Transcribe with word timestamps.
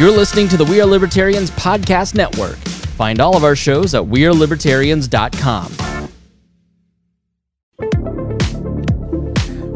You're 0.00 0.10
listening 0.10 0.48
to 0.48 0.56
the 0.56 0.64
We 0.64 0.80
Are 0.80 0.86
Libertarians 0.86 1.50
Podcast 1.50 2.14
Network. 2.14 2.56
Find 2.96 3.20
all 3.20 3.36
of 3.36 3.44
our 3.44 3.54
shows 3.54 3.94
at 3.94 4.02
WeareLibertarians.com. 4.02 5.72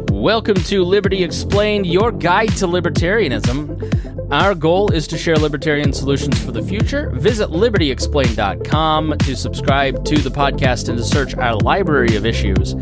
Welcome 0.08 0.54
to 0.54 0.82
Liberty 0.82 1.22
Explained, 1.22 1.84
your 1.84 2.10
guide 2.10 2.56
to 2.56 2.66
libertarianism. 2.66 4.03
Our 4.30 4.54
goal 4.54 4.90
is 4.90 5.06
to 5.08 5.18
share 5.18 5.36
libertarian 5.36 5.92
solutions 5.92 6.42
for 6.42 6.50
the 6.50 6.62
future. 6.62 7.10
Visit 7.10 7.50
libertyexplained.com 7.50 9.18
to 9.18 9.36
subscribe 9.36 10.04
to 10.06 10.16
the 10.16 10.30
podcast 10.30 10.88
and 10.88 10.96
to 10.96 11.04
search 11.04 11.34
our 11.36 11.54
library 11.56 12.16
of 12.16 12.24
issues 12.24 12.72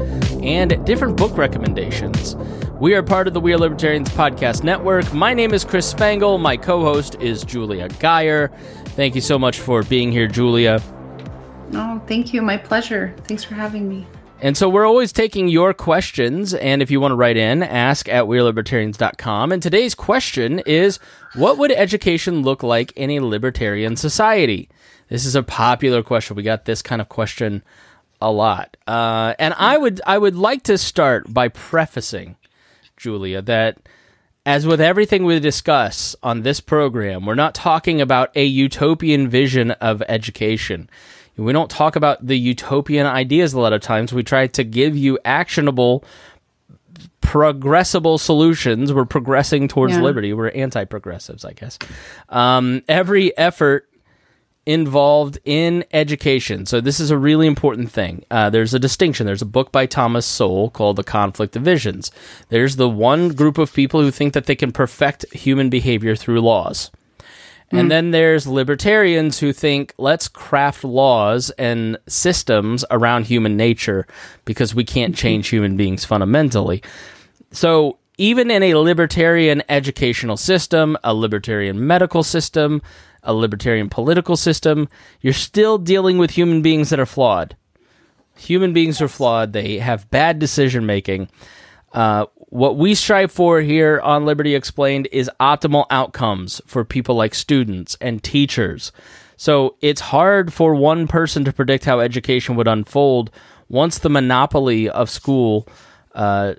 and 0.42 0.84
different 0.86 1.16
book 1.16 1.36
recommendations. 1.36 2.36
We 2.80 2.94
are 2.94 3.02
part 3.02 3.26
of 3.26 3.34
the 3.34 3.40
We 3.40 3.52
Are 3.52 3.58
Libertarians 3.58 4.08
podcast 4.10 4.62
network. 4.62 5.12
My 5.12 5.34
name 5.34 5.52
is 5.52 5.64
Chris 5.64 5.88
Spangle. 5.88 6.38
My 6.38 6.56
co 6.56 6.80
host 6.80 7.16
is 7.20 7.42
Julia 7.42 7.88
Geyer. 7.88 8.48
Thank 8.96 9.14
you 9.14 9.20
so 9.20 9.38
much 9.38 9.58
for 9.58 9.82
being 9.82 10.12
here, 10.12 10.28
Julia. 10.28 10.80
Oh, 11.74 12.00
thank 12.06 12.32
you. 12.32 12.40
My 12.40 12.56
pleasure. 12.56 13.14
Thanks 13.24 13.42
for 13.42 13.54
having 13.54 13.88
me. 13.88 14.06
And 14.42 14.56
so 14.56 14.68
we're 14.68 14.86
always 14.86 15.12
taking 15.12 15.46
your 15.46 15.72
questions. 15.72 16.52
And 16.52 16.82
if 16.82 16.90
you 16.90 17.00
want 17.00 17.12
to 17.12 17.16
write 17.16 17.36
in, 17.36 17.62
ask 17.62 18.08
at 18.08 18.24
wearelibertarians.com. 18.24 19.52
And 19.52 19.62
today's 19.62 19.94
question 19.94 20.58
is 20.66 20.98
What 21.34 21.58
would 21.58 21.70
education 21.70 22.42
look 22.42 22.64
like 22.64 22.92
in 22.92 23.10
a 23.12 23.20
libertarian 23.20 23.96
society? 23.96 24.68
This 25.08 25.24
is 25.24 25.36
a 25.36 25.44
popular 25.44 26.02
question. 26.02 26.34
We 26.34 26.42
got 26.42 26.64
this 26.64 26.82
kind 26.82 27.00
of 27.00 27.08
question 27.08 27.62
a 28.20 28.32
lot. 28.32 28.76
Uh, 28.86 29.34
and 29.38 29.54
I 29.56 29.78
would, 29.78 30.00
I 30.06 30.18
would 30.18 30.36
like 30.36 30.64
to 30.64 30.76
start 30.76 31.32
by 31.32 31.48
prefacing 31.48 32.36
Julia, 32.96 33.42
that 33.42 33.78
as 34.44 34.66
with 34.66 34.80
everything 34.80 35.24
we 35.24 35.38
discuss 35.38 36.16
on 36.22 36.42
this 36.42 36.60
program, 36.60 37.26
we're 37.26 37.34
not 37.34 37.54
talking 37.54 38.00
about 38.00 38.30
a 38.36 38.44
utopian 38.44 39.28
vision 39.28 39.70
of 39.72 40.02
education. 40.08 40.88
We 41.36 41.52
don't 41.52 41.70
talk 41.70 41.96
about 41.96 42.26
the 42.26 42.38
utopian 42.38 43.06
ideas 43.06 43.54
a 43.54 43.60
lot 43.60 43.72
of 43.72 43.80
times. 43.80 44.12
We 44.12 44.22
try 44.22 44.46
to 44.48 44.64
give 44.64 44.96
you 44.96 45.18
actionable, 45.24 46.04
progressible 47.20 48.18
solutions. 48.18 48.92
We're 48.92 49.06
progressing 49.06 49.68
towards 49.68 49.94
yeah. 49.94 50.02
liberty. 50.02 50.32
We're 50.32 50.50
anti 50.50 50.84
progressives, 50.84 51.44
I 51.44 51.52
guess. 51.52 51.78
Um, 52.28 52.82
every 52.88 53.36
effort 53.38 53.88
involved 54.64 55.38
in 55.44 55.84
education. 55.92 56.66
So 56.66 56.80
this 56.80 57.00
is 57.00 57.10
a 57.10 57.18
really 57.18 57.46
important 57.46 57.90
thing. 57.90 58.24
Uh, 58.30 58.48
there's 58.50 58.74
a 58.74 58.78
distinction. 58.78 59.26
There's 59.26 59.42
a 59.42 59.46
book 59.46 59.72
by 59.72 59.86
Thomas 59.86 60.24
Sowell 60.24 60.70
called 60.70 60.96
The 60.96 61.04
Conflict 61.04 61.56
of 61.56 61.62
Visions. 61.62 62.12
There's 62.48 62.76
the 62.76 62.88
one 62.88 63.30
group 63.30 63.58
of 63.58 63.72
people 63.72 64.00
who 64.00 64.10
think 64.10 64.34
that 64.34 64.46
they 64.46 64.54
can 64.54 64.70
perfect 64.70 65.32
human 65.32 65.68
behavior 65.68 66.14
through 66.14 66.40
laws. 66.40 66.90
Mm. 67.72 67.80
And 67.80 67.90
then 67.90 68.10
there's 68.10 68.46
libertarians 68.46 69.38
who 69.38 69.52
think 69.52 69.94
let's 69.98 70.28
craft 70.28 70.84
laws 70.84 71.50
and 71.50 71.98
systems 72.06 72.84
around 72.90 73.26
human 73.26 73.56
nature 73.56 74.06
because 74.44 74.74
we 74.74 74.84
can't 74.84 75.16
change 75.16 75.48
human 75.48 75.76
beings 75.76 76.04
fundamentally. 76.04 76.82
So 77.50 77.98
even 78.18 78.50
in 78.50 78.62
a 78.62 78.74
libertarian 78.74 79.62
educational 79.68 80.36
system, 80.36 80.96
a 81.02 81.14
libertarian 81.14 81.86
medical 81.86 82.22
system, 82.22 82.82
a 83.22 83.32
libertarian 83.32 83.88
political 83.88 84.36
system, 84.36 84.88
you're 85.20 85.32
still 85.32 85.78
dealing 85.78 86.18
with 86.18 86.32
human 86.32 86.60
beings 86.60 86.90
that 86.90 87.00
are 87.00 87.06
flawed. 87.06 87.56
Human 88.36 88.72
beings 88.72 89.00
are 89.00 89.08
flawed. 89.08 89.52
They 89.52 89.78
have 89.78 90.10
bad 90.10 90.38
decision 90.38 90.84
making. 90.84 91.28
Uh, 91.92 92.26
what 92.36 92.76
we 92.76 92.94
strive 92.94 93.32
for 93.32 93.60
here 93.60 94.00
on 94.00 94.26
Liberty 94.26 94.54
Explained 94.54 95.08
is 95.10 95.30
optimal 95.40 95.86
outcomes 95.90 96.60
for 96.66 96.84
people 96.84 97.14
like 97.14 97.34
students 97.34 97.96
and 98.00 98.22
teachers. 98.22 98.92
So 99.36 99.76
it's 99.80 100.00
hard 100.00 100.52
for 100.52 100.74
one 100.74 101.08
person 101.08 101.44
to 101.44 101.52
predict 101.52 101.84
how 101.84 102.00
education 102.00 102.54
would 102.56 102.68
unfold 102.68 103.30
once 103.68 103.98
the 103.98 104.10
monopoly 104.10 104.88
of 104.88 105.08
school, 105.08 105.66
uh, 106.14 106.54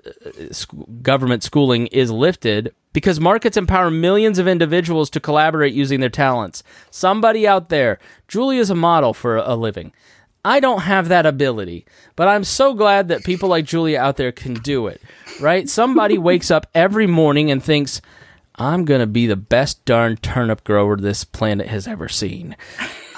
government 1.00 1.44
schooling 1.44 1.86
is 1.86 2.10
lifted 2.10 2.74
because 2.92 3.20
markets 3.20 3.56
empower 3.56 3.90
millions 3.90 4.38
of 4.38 4.48
individuals 4.48 5.08
to 5.10 5.20
collaborate 5.20 5.74
using 5.74 6.00
their 6.00 6.08
talents. 6.08 6.64
Somebody 6.90 7.46
out 7.46 7.68
there, 7.68 7.98
Julie 8.26 8.58
is 8.58 8.70
a 8.70 8.74
model 8.74 9.14
for 9.14 9.36
a 9.36 9.54
living. 9.54 9.92
I 10.44 10.60
don't 10.60 10.82
have 10.82 11.08
that 11.08 11.24
ability, 11.24 11.86
but 12.16 12.28
I'm 12.28 12.44
so 12.44 12.74
glad 12.74 13.08
that 13.08 13.24
people 13.24 13.48
like 13.48 13.64
Julia 13.64 13.98
out 13.98 14.16
there 14.16 14.32
can 14.32 14.54
do 14.54 14.86
it, 14.88 15.00
right? 15.40 15.68
Somebody 15.68 16.18
wakes 16.18 16.50
up 16.50 16.66
every 16.74 17.06
morning 17.06 17.50
and 17.50 17.62
thinks, 17.62 18.02
I'm 18.56 18.84
going 18.84 19.00
to 19.00 19.06
be 19.06 19.26
the 19.26 19.36
best 19.36 19.84
darn 19.84 20.16
turnip 20.18 20.62
grower 20.62 20.96
this 20.96 21.24
planet 21.24 21.66
has 21.68 21.88
ever 21.88 22.08
seen. 22.08 22.56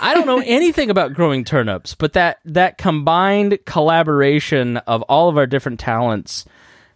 I 0.00 0.14
don't 0.14 0.26
know 0.26 0.40
anything 0.46 0.88
about 0.88 1.14
growing 1.14 1.44
turnips, 1.44 1.94
but 1.94 2.12
that, 2.12 2.38
that 2.44 2.78
combined 2.78 3.58
collaboration 3.66 4.76
of 4.78 5.02
all 5.02 5.28
of 5.28 5.36
our 5.36 5.46
different 5.46 5.80
talents 5.80 6.44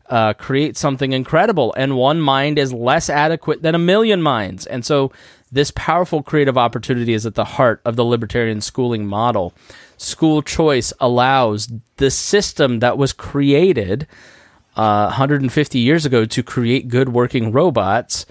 uh, 0.08 0.34
create 0.34 0.76
something 0.76 1.12
incredible. 1.12 1.74
And 1.76 1.96
one 1.96 2.20
mind 2.20 2.58
is 2.58 2.72
less 2.72 3.10
adequate 3.10 3.62
than 3.62 3.74
a 3.74 3.78
million 3.78 4.22
minds. 4.22 4.66
And 4.66 4.84
so 4.84 5.12
this 5.52 5.72
powerful 5.74 6.22
creative 6.22 6.56
opportunity 6.56 7.12
is 7.12 7.26
at 7.26 7.34
the 7.34 7.44
heart 7.44 7.80
of 7.84 7.96
the 7.96 8.04
libertarian 8.04 8.60
schooling 8.60 9.06
model. 9.06 9.52
School 9.96 10.42
choice 10.42 10.92
allows 11.00 11.68
the 11.96 12.10
system 12.10 12.78
that 12.80 12.96
was 12.96 13.12
created 13.12 14.06
uh, 14.76 15.06
150 15.06 15.78
years 15.78 16.06
ago 16.06 16.24
to 16.24 16.42
create 16.42 16.88
good 16.88 17.10
working 17.10 17.52
robots 17.52 18.26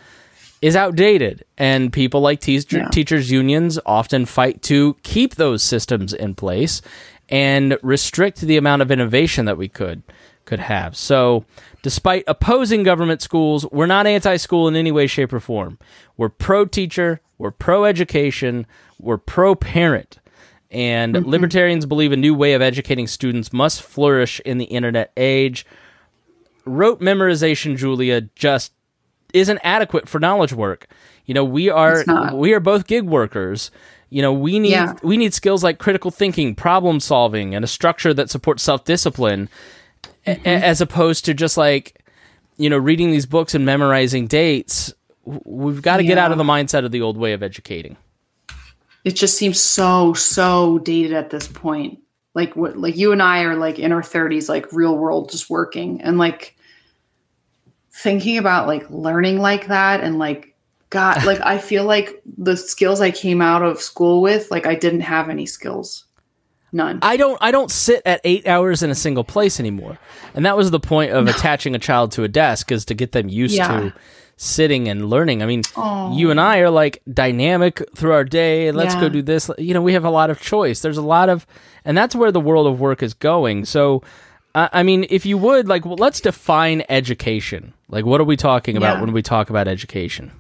is 0.62 0.76
outdated. 0.76 1.44
And 1.58 1.92
people 1.92 2.22
like 2.22 2.40
teacher, 2.40 2.80
yeah. 2.80 2.90
teachers' 2.90 3.32
unions 3.32 3.80
often 3.86 4.26
fight 4.26 4.62
to 4.64 4.96
keep 5.04 5.36
those 5.36 5.64
systems 5.64 6.14
in 6.14 6.36
place 6.36 6.82
and 7.30 7.78
restrict 7.84 8.42
the 8.42 8.58
amount 8.58 8.82
of 8.82 8.92
innovation 8.92 9.46
that 9.46 9.58
we 9.58 9.68
could 9.68 10.02
could 10.50 10.60
have. 10.60 10.98
So 10.98 11.46
Despite 11.82 12.26
opposing 12.28 12.84
government 12.84 13.22
schools, 13.22 13.66
we're 13.72 13.86
not 13.86 14.06
anti 14.06 14.36
school 14.38 14.68
in 14.68 14.76
any 14.76 14.92
way, 14.92 15.08
shape, 15.08 15.32
or 15.32 15.40
form. 15.40 15.80
We're 16.18 16.30
pro 16.30 16.66
teacher, 16.66 17.22
we're 17.38 17.52
pro 17.52 17.86
education, 17.86 18.66
we're 19.00 19.18
pro 19.18 19.56
parent. 19.56 20.20
And 20.72 21.16
mm-hmm. 21.16 21.30
libertarians 21.30 21.86
believe 21.86 22.12
a 22.12 22.18
new 22.18 22.36
way 22.36 22.54
of 22.54 22.62
educating 22.62 23.08
students 23.08 23.54
must 23.54 23.82
flourish 23.82 24.40
in 24.42 24.58
the 24.58 24.66
internet 24.66 25.12
age. 25.16 25.66
Rote 26.66 27.00
memorization, 27.00 27.78
Julia, 27.78 28.22
just 28.36 28.74
isn't 29.34 29.60
adequate 29.64 30.10
for 30.10 30.20
knowledge 30.20 30.54
work. 30.54 30.88
You 31.26 31.34
know, 31.34 31.46
we 31.46 31.70
are 31.70 32.04
we 32.34 32.54
are 32.54 32.60
both 32.60 32.88
gig 32.88 33.06
workers. 33.06 33.72
You 34.10 34.22
know, 34.22 34.34
we 34.34 34.60
need 34.60 34.72
yeah. 34.72 34.96
we 35.02 35.16
need 35.16 35.34
skills 35.34 35.64
like 35.64 35.80
critical 35.80 36.12
thinking, 36.12 36.56
problem 36.56 37.00
solving, 37.00 37.56
and 37.56 37.64
a 37.64 37.68
structure 37.68 38.14
that 38.14 38.30
supports 38.30 38.64
self 38.64 38.84
discipline 38.84 39.48
mm-hmm. 40.36 40.48
a- 40.48 40.66
as 40.66 40.82
opposed 40.82 41.26
to 41.26 41.34
just 41.34 41.58
like 41.58 42.04
you 42.58 42.70
know 42.70 42.78
reading 42.78 43.12
these 43.12 43.26
books 43.26 43.56
and 43.56 43.66
memorizing 43.66 44.28
dates. 44.28 44.94
We've 45.26 45.82
got 45.82 45.98
to 45.98 46.04
yeah. 46.04 46.10
get 46.10 46.18
out 46.18 46.32
of 46.32 46.38
the 46.38 46.44
mindset 46.44 46.86
of 46.86 46.92
the 46.92 47.02
old 47.02 47.18
way 47.18 47.34
of 47.34 47.44
educating. 47.44 47.98
It 49.06 49.16
just 49.16 49.38
seems 49.38 49.60
so 49.60 50.14
so 50.14 50.80
dated 50.80 51.14
at 51.14 51.30
this 51.30 51.48
point. 51.48 52.00
Like 52.36 52.56
what 52.56 52.78
like 52.78 52.98
you 52.98 53.12
and 53.12 53.22
I 53.22 53.44
are 53.44 53.56
like 53.56 53.80
in 53.80 53.92
our 53.92 54.02
30s 54.02 54.50
like 54.50 54.72
real 54.72 54.96
world 54.96 55.32
just 55.32 55.50
working 55.50 56.02
and 56.02 56.18
like 56.18 56.56
thinking 57.92 58.38
about 58.38 58.68
like 58.68 58.90
learning 58.90 59.40
like 59.40 59.68
that 59.68 60.02
and 60.02 60.20
like 60.20 60.56
god 60.90 61.26
like 61.26 61.42
I 61.44 61.58
feel 61.58 61.86
like 61.86 62.22
the 62.38 62.56
skills 62.56 63.02
I 63.02 63.12
came 63.12 63.42
out 63.42 63.64
of 63.64 63.82
school 63.82 64.22
with 64.22 64.52
like 64.52 64.66
I 64.66 64.76
didn't 64.76 65.02
have 65.02 65.30
any 65.30 65.46
skills. 65.46 66.06
None. 66.72 67.00
I 67.02 67.18
don't. 67.18 67.38
I 67.42 67.52
don't 67.52 67.72
sit 67.72 68.02
at 68.06 68.22
eight 68.24 68.48
hours 68.48 68.84
in 68.84 68.90
a 68.90 68.96
single 68.96 69.24
place 69.24 69.60
anymore, 69.60 69.98
and 70.36 70.46
that 70.46 70.56
was 70.56 70.72
the 70.72 70.80
point 70.80 71.12
of 71.12 71.26
no. 71.26 71.32
attaching 71.32 71.74
a 71.76 71.80
child 71.80 72.12
to 72.14 72.24
a 72.24 72.28
desk 72.28 72.72
is 72.72 72.86
to 72.86 72.94
get 72.94 73.12
them 73.12 73.28
used 73.28 73.56
yeah. 73.56 73.68
to 73.68 73.94
sitting 74.40 74.88
and 74.88 75.10
learning. 75.10 75.44
I 75.44 75.46
mean, 75.46 75.64
Aww. 75.64 76.18
you 76.18 76.32
and 76.32 76.40
I 76.40 76.60
are 76.60 76.70
like 76.70 77.02
dynamic 77.12 77.84
through 77.94 78.14
our 78.14 78.24
day. 78.24 78.72
Let's 78.72 78.94
yeah. 78.96 79.02
go 79.02 79.10
do 79.10 79.22
this. 79.22 79.52
You 79.58 79.74
know, 79.74 79.82
we 79.82 79.94
have 79.94 80.06
a 80.06 80.10
lot 80.10 80.30
of 80.30 80.40
choice. 80.40 80.82
There's 80.82 80.98
a 80.98 81.02
lot 81.02 81.28
of, 81.28 81.46
and 81.84 81.98
that's 81.98 82.16
where 82.16 82.32
the 82.32 82.40
world 82.40 82.66
of 82.66 82.80
work 82.80 83.04
is 83.04 83.14
going. 83.14 83.66
So, 83.66 84.02
uh, 84.56 84.70
I 84.72 84.84
mean, 84.84 85.06
if 85.10 85.26
you 85.26 85.38
would 85.38 85.68
like, 85.68 85.86
well, 85.86 85.98
let's 85.98 86.22
define 86.22 86.84
education. 86.88 87.74
Like, 87.90 88.06
what 88.06 88.22
are 88.22 88.26
we 88.26 88.38
talking 88.38 88.78
about 88.78 88.96
yeah. 88.96 89.02
when 89.02 89.12
we 89.12 89.22
talk 89.22 89.50
about 89.50 89.68
education? 89.68 90.32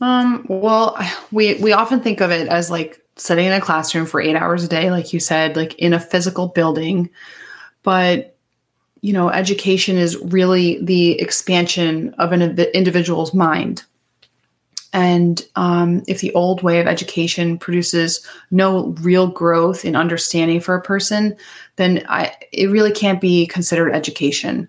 Um. 0.00 0.44
Well, 0.48 0.98
we 1.30 1.54
we 1.62 1.72
often 1.72 2.00
think 2.00 2.20
of 2.20 2.32
it 2.32 2.48
as 2.48 2.68
like 2.68 3.01
sitting 3.16 3.46
in 3.46 3.52
a 3.52 3.60
classroom 3.60 4.06
for 4.06 4.20
eight 4.20 4.36
hours 4.36 4.64
a 4.64 4.68
day, 4.68 4.90
like 4.90 5.12
you 5.12 5.20
said, 5.20 5.56
like 5.56 5.74
in 5.74 5.92
a 5.92 6.00
physical 6.00 6.48
building. 6.48 7.10
But, 7.82 8.36
you 9.00 9.12
know, 9.12 9.28
education 9.28 9.96
is 9.96 10.16
really 10.16 10.82
the 10.82 11.20
expansion 11.20 12.14
of 12.18 12.32
an 12.32 12.58
individual's 12.58 13.34
mind. 13.34 13.82
And 14.94 15.42
um, 15.56 16.02
if 16.06 16.20
the 16.20 16.34
old 16.34 16.62
way 16.62 16.78
of 16.78 16.86
education 16.86 17.58
produces 17.58 18.26
no 18.50 18.88
real 19.00 19.26
growth 19.26 19.84
in 19.84 19.96
understanding 19.96 20.60
for 20.60 20.74
a 20.74 20.82
person, 20.82 21.34
then 21.76 22.04
I, 22.08 22.34
it 22.52 22.66
really 22.66 22.92
can't 22.92 23.20
be 23.20 23.46
considered 23.46 23.92
education. 23.92 24.68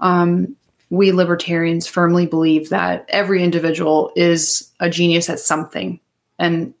Um, 0.00 0.56
we 0.90 1.10
libertarians 1.10 1.86
firmly 1.86 2.26
believe 2.26 2.68
that 2.68 3.06
every 3.08 3.42
individual 3.42 4.12
is 4.14 4.70
a 4.78 4.90
genius 4.90 5.30
at 5.30 5.40
something. 5.40 5.98
And 6.38 6.74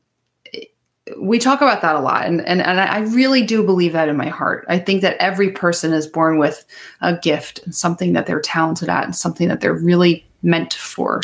we 1.18 1.38
talk 1.38 1.60
about 1.60 1.82
that 1.82 1.96
a 1.96 2.00
lot. 2.00 2.26
And, 2.26 2.40
and, 2.46 2.62
and 2.62 2.80
I 2.80 3.00
really 3.00 3.42
do 3.42 3.64
believe 3.64 3.92
that 3.92 4.08
in 4.08 4.16
my 4.16 4.28
heart. 4.28 4.64
I 4.68 4.78
think 4.78 5.02
that 5.02 5.16
every 5.18 5.50
person 5.50 5.92
is 5.92 6.06
born 6.06 6.38
with 6.38 6.64
a 7.00 7.16
gift 7.16 7.60
and 7.64 7.74
something 7.74 8.12
that 8.12 8.26
they're 8.26 8.40
talented 8.40 8.88
at 8.88 9.04
and 9.04 9.16
something 9.16 9.48
that 9.48 9.60
they're 9.60 9.74
really 9.74 10.24
meant 10.42 10.74
for, 10.74 11.20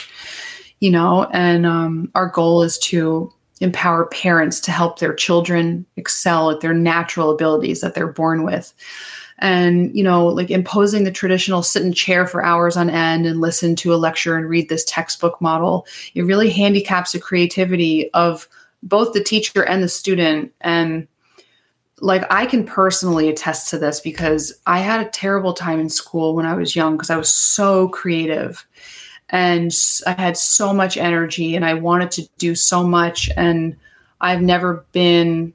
you 0.81 0.91
know? 0.91 1.29
And 1.33 1.65
um, 1.65 2.11
our 2.17 2.27
goal 2.27 2.63
is 2.63 2.77
to 2.79 3.33
empower 3.61 4.07
parents 4.07 4.61
to 4.61 4.73
help 4.73 4.99
their 4.99 5.15
children 5.15 5.87
excel 5.97 6.51
at 6.51 6.61
their 6.61 6.75
natural 6.75 7.31
abilities 7.31 7.81
that 7.81 7.95
they're 7.95 8.13
born 8.13 8.45
with 8.45 8.73
and 9.41 9.95
you 9.97 10.03
know 10.03 10.27
like 10.27 10.51
imposing 10.51 11.05
the 11.05 11.11
traditional 11.11 11.63
sit 11.63 11.83
in 11.83 11.93
chair 11.93 12.27
for 12.27 12.45
hours 12.45 12.77
on 12.77 12.89
end 12.89 13.27
and 13.27 13.41
listen 13.41 13.75
to 13.75 13.93
a 13.93 13.97
lecture 13.97 14.37
and 14.37 14.49
read 14.49 14.69
this 14.69 14.85
textbook 14.85 15.41
model 15.41 15.87
it 16.15 16.23
really 16.23 16.51
handicaps 16.51 17.13
the 17.13 17.19
creativity 17.19 18.13
of 18.15 18.49
both 18.83 19.13
the 19.13 19.23
teacher 19.23 19.65
and 19.65 19.83
the 19.83 19.89
student 19.89 20.53
and 20.61 21.09
like 22.01 22.25
i 22.31 22.47
can 22.47 22.65
personally 22.65 23.29
attest 23.29 23.69
to 23.69 23.79
this 23.79 24.01
because 24.01 24.53
i 24.67 24.79
had 24.79 25.05
a 25.05 25.11
terrible 25.11 25.53
time 25.53 25.81
in 25.81 25.89
school 25.89 26.35
when 26.35 26.47
i 26.47 26.55
was 26.55 26.77
young 26.77 26.97
because 26.97 27.11
i 27.11 27.17
was 27.17 27.33
so 27.33 27.89
creative 27.89 28.67
and 29.31 29.75
i 30.07 30.13
had 30.13 30.37
so 30.37 30.73
much 30.73 30.97
energy 30.97 31.57
and 31.57 31.65
i 31.65 31.75
wanted 31.75 32.11
to 32.11 32.29
do 32.39 32.55
so 32.55 32.85
much 32.85 33.29
and 33.37 33.77
i've 34.21 34.41
never 34.41 34.85
been 34.93 35.53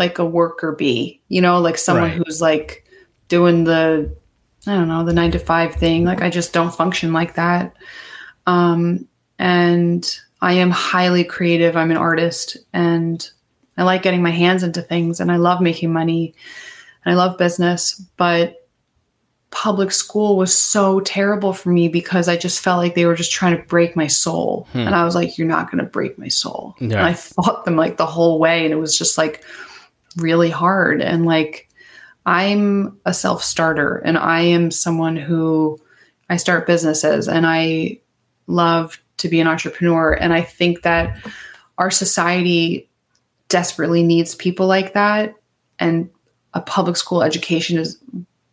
like 0.00 0.18
a 0.18 0.24
worker 0.24 0.72
bee, 0.72 1.20
you 1.28 1.42
know, 1.42 1.60
like 1.60 1.76
someone 1.76 2.10
right. 2.10 2.22
who's 2.24 2.40
like 2.40 2.86
doing 3.28 3.64
the, 3.64 4.10
I 4.66 4.74
don't 4.74 4.88
know, 4.88 5.04
the 5.04 5.12
nine 5.12 5.30
to 5.32 5.38
five 5.38 5.74
thing. 5.74 6.04
Like 6.04 6.22
I 6.22 6.30
just 6.30 6.54
don't 6.54 6.74
function 6.74 7.12
like 7.12 7.34
that. 7.34 7.76
Um, 8.46 9.06
and 9.40 10.20
I 10.42 10.52
am 10.52 10.70
highly 10.70 11.24
creative. 11.24 11.74
I'm 11.74 11.90
an 11.90 11.96
artist 11.96 12.58
and 12.74 13.28
I 13.78 13.84
like 13.84 14.02
getting 14.02 14.22
my 14.22 14.30
hands 14.30 14.62
into 14.62 14.82
things 14.82 15.18
and 15.18 15.32
I 15.32 15.36
love 15.36 15.62
making 15.62 15.92
money 15.92 16.34
and 17.04 17.12
I 17.12 17.16
love 17.16 17.38
business. 17.38 17.94
But 18.18 18.68
public 19.50 19.92
school 19.92 20.36
was 20.36 20.56
so 20.56 21.00
terrible 21.00 21.54
for 21.54 21.70
me 21.70 21.88
because 21.88 22.28
I 22.28 22.36
just 22.36 22.60
felt 22.60 22.78
like 22.78 22.94
they 22.94 23.06
were 23.06 23.14
just 23.14 23.32
trying 23.32 23.56
to 23.56 23.62
break 23.64 23.96
my 23.96 24.06
soul. 24.06 24.68
Hmm. 24.72 24.80
And 24.80 24.94
I 24.94 25.06
was 25.06 25.14
like, 25.14 25.38
you're 25.38 25.48
not 25.48 25.70
going 25.70 25.82
to 25.82 25.90
break 25.90 26.18
my 26.18 26.28
soul. 26.28 26.76
Yeah. 26.78 26.98
And 26.98 27.06
I 27.06 27.14
fought 27.14 27.64
them 27.64 27.76
like 27.76 27.96
the 27.96 28.06
whole 28.06 28.38
way. 28.38 28.64
And 28.64 28.74
it 28.74 28.78
was 28.78 28.96
just 28.96 29.16
like, 29.16 29.42
really 30.18 30.50
hard. 30.50 31.00
And 31.00 31.24
like, 31.24 31.66
I'm 32.26 33.00
a 33.06 33.14
self 33.14 33.42
starter 33.42 33.96
and 34.04 34.18
I 34.18 34.42
am 34.42 34.70
someone 34.70 35.16
who 35.16 35.80
I 36.28 36.36
start 36.36 36.66
businesses 36.66 37.26
and 37.26 37.46
I 37.46 38.00
love 38.46 39.00
to 39.20 39.28
be 39.28 39.40
an 39.40 39.46
entrepreneur. 39.46 40.12
And 40.12 40.32
I 40.32 40.42
think 40.42 40.82
that 40.82 41.16
our 41.78 41.90
society 41.90 42.88
desperately 43.48 44.02
needs 44.02 44.34
people 44.34 44.66
like 44.66 44.94
that. 44.94 45.34
And 45.78 46.10
a 46.54 46.60
public 46.60 46.96
school 46.96 47.22
education 47.22 47.78
is 47.78 47.98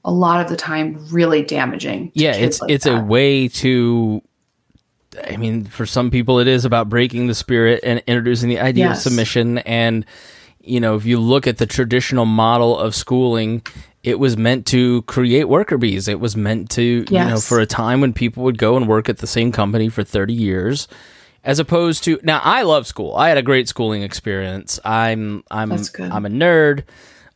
a 0.06 0.12
lot 0.12 0.42
of 0.42 0.50
the 0.50 0.56
time 0.56 1.06
really 1.10 1.44
damaging. 1.44 2.12
Yeah, 2.14 2.34
it's 2.34 2.62
like 2.62 2.72
it's 2.72 2.86
that. 2.86 3.00
a 3.00 3.04
way 3.04 3.48
to 3.50 4.22
I 5.28 5.38
mean, 5.38 5.66
for 5.66 5.86
some 5.86 6.12
people 6.12 6.40
it 6.40 6.48
is 6.48 6.64
about 6.64 6.90
breaking 6.90 7.28
the 7.28 7.36
spirit 7.36 7.82
and 7.84 8.02
introducing 8.08 8.50
the 8.50 8.60
idea 8.60 8.86
yes. 8.86 8.98
of 8.98 9.04
submission 9.04 9.58
and 9.60 10.06
you 10.68 10.80
know, 10.80 10.96
if 10.96 11.06
you 11.06 11.20
look 11.20 11.48
at 11.48 11.58
the 11.58 11.66
traditional 11.66 12.26
model 12.26 12.78
of 12.78 12.96
schooling, 12.96 13.62
it 14.04 14.20
was 14.20 14.38
meant 14.38 14.66
to 14.68 15.02
create 15.04 15.46
worker 15.46 15.78
bees. 15.78 16.08
It 16.08 16.20
was 16.20 16.36
meant 16.36 16.70
to, 16.72 17.06
yes. 17.10 17.12
you 17.12 17.34
know, 17.34 17.40
for 17.40 17.60
a 17.60 17.66
time 17.66 18.02
when 18.02 18.14
people 18.14 18.44
would 18.44 18.58
go 18.58 18.78
and 18.78 18.88
work 18.88 19.10
at 19.10 19.18
the 19.18 19.28
same 19.28 19.52
company 19.52 19.90
for 19.90 20.04
30 20.04 20.34
years 20.34 20.88
as 21.48 21.60
opposed 21.60 22.04
to 22.04 22.20
now 22.24 22.42
I 22.44 22.64
love 22.64 22.86
school. 22.86 23.16
I 23.16 23.30
had 23.30 23.38
a 23.38 23.42
great 23.42 23.70
schooling 23.70 24.04
experience. 24.04 24.80
I'm 24.84 25.44
I'm 25.50 25.72
I'm 25.72 26.26
a 26.26 26.30
nerd. 26.30 26.84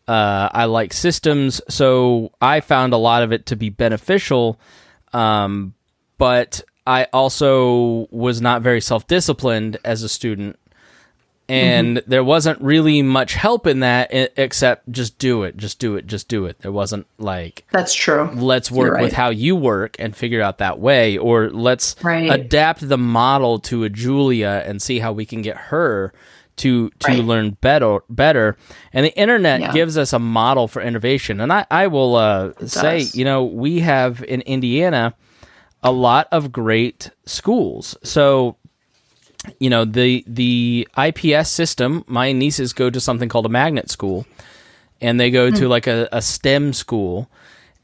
Uh, 0.08 0.50
I 0.52 0.66
like 0.66 0.92
systems, 0.92 1.62
so 1.70 2.34
I 2.42 2.60
found 2.60 2.92
a 2.92 2.98
lot 2.98 3.24
of 3.24 3.32
it 3.32 3.46
to 3.48 3.56
be 3.56 3.70
beneficial. 3.70 4.60
Um, 5.14 5.74
but 6.18 6.62
I 6.86 7.08
also 7.14 8.08
was 8.12 8.42
not 8.42 8.62
very 8.62 8.82
self 8.82 9.08
disciplined 9.08 9.78
as 9.86 10.04
a 10.04 10.10
student, 10.10 10.60
and 11.52 11.98
mm-hmm. 11.98 12.10
there 12.10 12.24
wasn't 12.24 12.60
really 12.62 13.02
much 13.02 13.34
help 13.34 13.68
in 13.68 13.82
that 13.82 14.10
except 14.38 14.90
just 14.90 15.18
do 15.18 15.44
it 15.44 15.58
just 15.58 15.80
do 15.80 15.96
it 15.96 16.08
just 16.08 16.28
do 16.30 16.46
it 16.46 16.58
there 16.60 16.72
wasn't 16.72 17.06
like 17.18 17.66
that's 17.72 17.94
true 17.94 18.30
let's 18.36 18.72
work 18.72 18.94
right. 18.94 19.04
with 19.04 19.14
how 19.14 19.30
you 19.30 19.56
work 19.56 19.96
and 20.00 20.16
figure 20.16 20.42
out 20.42 20.60
that 20.60 20.80
way 20.80 21.18
or 21.18 21.50
let's 21.50 21.96
right. 22.04 22.32
adapt 22.32 22.88
the 22.88 22.98
model 22.98 23.60
to 23.60 23.84
a 23.84 23.90
julia 23.90 24.64
and 24.66 24.82
see 24.82 25.00
how 25.00 25.12
we 25.12 25.26
can 25.26 25.42
get 25.42 25.58
her 25.58 26.14
to 26.56 26.90
to 27.00 27.08
right. 27.10 27.24
learn 27.24 27.52
better 27.62 28.00
better 28.10 28.56
and 28.94 29.06
the 29.06 29.18
internet 29.18 29.60
yeah. 29.60 29.74
gives 29.74 29.98
us 29.98 30.14
a 30.14 30.20
model 30.20 30.68
for 30.68 30.82
innovation 30.82 31.42
and 31.42 31.52
i 31.52 31.66
i 31.70 31.88
will 31.88 32.16
uh, 32.16 32.52
say 32.66 33.00
you 33.14 33.26
know 33.26 33.44
we 33.44 33.80
have 33.80 34.24
in 34.24 34.42
indiana 34.42 35.14
a 35.84 35.92
lot 35.92 36.28
of 36.32 36.52
great 36.52 37.12
schools 37.26 37.98
so 38.04 38.56
you 39.60 39.70
know 39.70 39.86
the 39.86 40.24
the 40.28 40.88
IPS 40.98 41.50
system. 41.50 42.04
My 42.08 42.32
nieces 42.32 42.74
go 42.74 42.90
to 42.90 43.00
something 43.00 43.30
called 43.30 43.46
a 43.46 43.50
magnet 43.50 43.90
school, 43.90 44.26
and 45.00 45.20
they 45.20 45.32
go 45.32 45.52
mm. 45.52 45.56
to 45.58 45.64
hmm. 45.66 45.70
like 45.70 45.88
a, 45.88 46.08
a 46.12 46.22
STEM 46.22 46.74
school, 46.74 47.30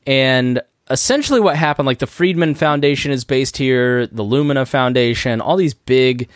and 0.06 0.62
essentially 0.90 1.40
what 1.40 1.56
happened 1.56 1.86
like 1.86 2.00
the 2.00 2.08
Friedman 2.08 2.56
Foundation 2.56 3.12
is 3.12 3.24
based 3.24 3.58
here, 3.58 4.08
the 4.08 4.24
Lumina 4.24 4.66
Foundation, 4.66 5.42
all 5.42 5.58
these 5.58 5.74
big 5.74 6.30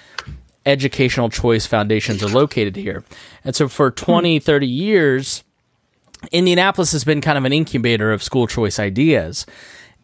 educational 0.65 1.29
choice 1.29 1.65
foundations 1.65 2.21
are 2.21 2.29
located 2.29 2.75
here. 2.75 3.03
And 3.43 3.55
so 3.55 3.67
for 3.67 3.89
20, 3.91 4.37
hmm. 4.37 4.41
30 4.41 4.67
years, 4.67 5.43
Indianapolis 6.31 6.91
has 6.91 7.03
been 7.03 7.21
kind 7.21 7.37
of 7.37 7.45
an 7.45 7.53
incubator 7.53 8.11
of 8.11 8.21
school 8.21 8.47
choice 8.47 8.79
ideas 8.79 9.45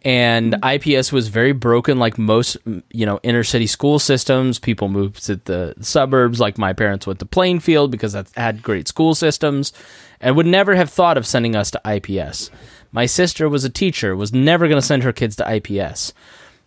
and 0.04 0.54
mm-hmm. 0.54 0.92
IPS 0.92 1.12
was 1.12 1.28
very 1.28 1.54
broken 1.54 2.00
like 2.00 2.18
most 2.18 2.58
you 2.92 3.06
know 3.06 3.20
inner 3.24 3.44
city 3.44 3.68
school 3.68 4.00
systems. 4.00 4.60
People 4.60 4.90
moved 4.90 5.26
to 5.26 5.38
the 5.38 5.76
suburbs 5.82 6.40
like 6.40 6.58
my 6.58 6.74
parents 6.74 7.08
went 7.08 7.20
to 7.20 7.26
Plainfield 7.26 7.92
because 7.92 8.14
that 8.14 8.30
had 8.36 8.62
great 8.64 8.88
school 8.88 9.16
systems 9.16 9.74
and 10.20 10.36
would 10.36 10.46
never 10.46 10.76
have 10.76 10.90
thought 10.90 11.18
of 11.18 11.28
sending 11.28 11.56
us 11.56 11.72
to 11.72 11.82
IPS 11.86 12.50
my 12.92 13.06
sister 13.06 13.50
was 13.50 13.64
a 13.64 13.70
teacher 13.70 14.16
was 14.16 14.34
never 14.34 14.68
going 14.68 14.80
to 14.80 14.86
send 14.86 15.04
her 15.04 15.14
kids 15.14 15.36
to 15.36 15.56
IPS 15.56 16.14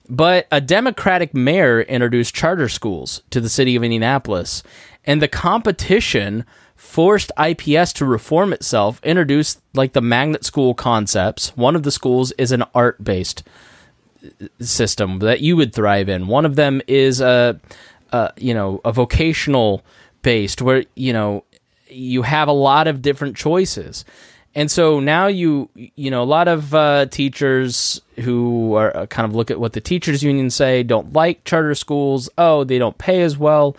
but 0.08 0.46
a 0.50 0.60
democratic 0.60 1.34
mayor 1.34 1.82
introduced 1.82 2.34
charter 2.34 2.68
schools 2.68 3.22
to 3.30 3.40
the 3.40 3.48
city 3.48 3.76
of 3.76 3.84
Indianapolis 3.84 4.62
and 5.04 5.22
the 5.22 5.28
competition 5.28 6.44
forced 6.80 7.30
IPS 7.38 7.92
to 7.92 8.06
reform 8.06 8.54
itself, 8.54 9.00
introduce 9.04 9.60
like 9.74 9.92
the 9.92 10.00
magnet 10.00 10.46
school 10.46 10.72
concepts. 10.72 11.54
One 11.54 11.76
of 11.76 11.82
the 11.82 11.90
schools 11.90 12.32
is 12.32 12.52
an 12.52 12.64
art 12.74 13.04
based 13.04 13.42
system 14.60 15.18
that 15.18 15.40
you 15.40 15.56
would 15.56 15.74
thrive 15.74 16.08
in. 16.08 16.26
One 16.26 16.46
of 16.46 16.56
them 16.56 16.80
is 16.86 17.20
a, 17.20 17.60
a 18.12 18.32
you 18.38 18.54
know 18.54 18.80
a 18.82 18.92
vocational 18.92 19.84
based 20.22 20.62
where 20.62 20.84
you 20.94 21.12
know 21.12 21.44
you 21.86 22.22
have 22.22 22.48
a 22.48 22.52
lot 22.52 22.88
of 22.88 23.02
different 23.02 23.36
choices. 23.36 24.06
And 24.54 24.70
so 24.70 25.00
now 25.00 25.26
you 25.26 25.68
you 25.74 26.10
know 26.10 26.22
a 26.22 26.24
lot 26.24 26.48
of 26.48 26.74
uh, 26.74 27.06
teachers 27.06 28.00
who 28.20 28.72
are 28.72 28.96
uh, 28.96 29.06
kind 29.06 29.26
of 29.28 29.34
look 29.34 29.50
at 29.50 29.60
what 29.60 29.74
the 29.74 29.82
teachers 29.82 30.22
union 30.22 30.48
say 30.48 30.82
don't 30.82 31.12
like 31.12 31.44
charter 31.44 31.74
schools. 31.74 32.30
Oh, 32.38 32.64
they 32.64 32.78
don't 32.78 32.96
pay 32.96 33.20
as 33.20 33.36
well. 33.36 33.76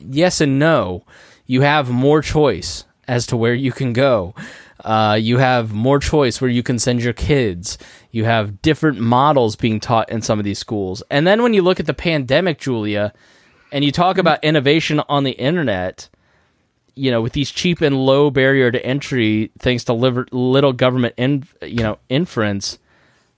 Yes 0.00 0.40
and 0.40 0.58
no 0.58 1.04
you 1.52 1.60
have 1.60 1.90
more 1.90 2.22
choice 2.22 2.86
as 3.06 3.26
to 3.26 3.36
where 3.36 3.52
you 3.52 3.72
can 3.72 3.92
go. 3.92 4.34
Uh, 4.82 5.18
you 5.20 5.36
have 5.36 5.70
more 5.74 5.98
choice 5.98 6.40
where 6.40 6.48
you 6.48 6.62
can 6.62 6.78
send 6.78 7.02
your 7.02 7.12
kids. 7.12 7.76
You 8.10 8.24
have 8.24 8.62
different 8.62 8.98
models 8.98 9.54
being 9.54 9.78
taught 9.78 10.10
in 10.10 10.22
some 10.22 10.38
of 10.38 10.46
these 10.46 10.58
schools. 10.58 11.02
And 11.10 11.26
then 11.26 11.42
when 11.42 11.52
you 11.52 11.60
look 11.60 11.78
at 11.78 11.84
the 11.84 11.92
pandemic, 11.92 12.58
Julia, 12.58 13.12
and 13.70 13.84
you 13.84 13.92
talk 13.92 14.16
about 14.16 14.42
innovation 14.42 15.02
on 15.10 15.24
the 15.24 15.32
internet, 15.32 16.08
you 16.94 17.10
know, 17.10 17.20
with 17.20 17.34
these 17.34 17.50
cheap 17.50 17.82
and 17.82 17.96
low 18.06 18.30
barrier 18.30 18.70
to 18.70 18.82
entry, 18.82 19.50
thanks 19.58 19.84
to 19.84 19.92
little 19.92 20.72
government, 20.72 21.12
in, 21.18 21.44
you 21.60 21.82
know, 21.82 21.98
inference. 22.08 22.78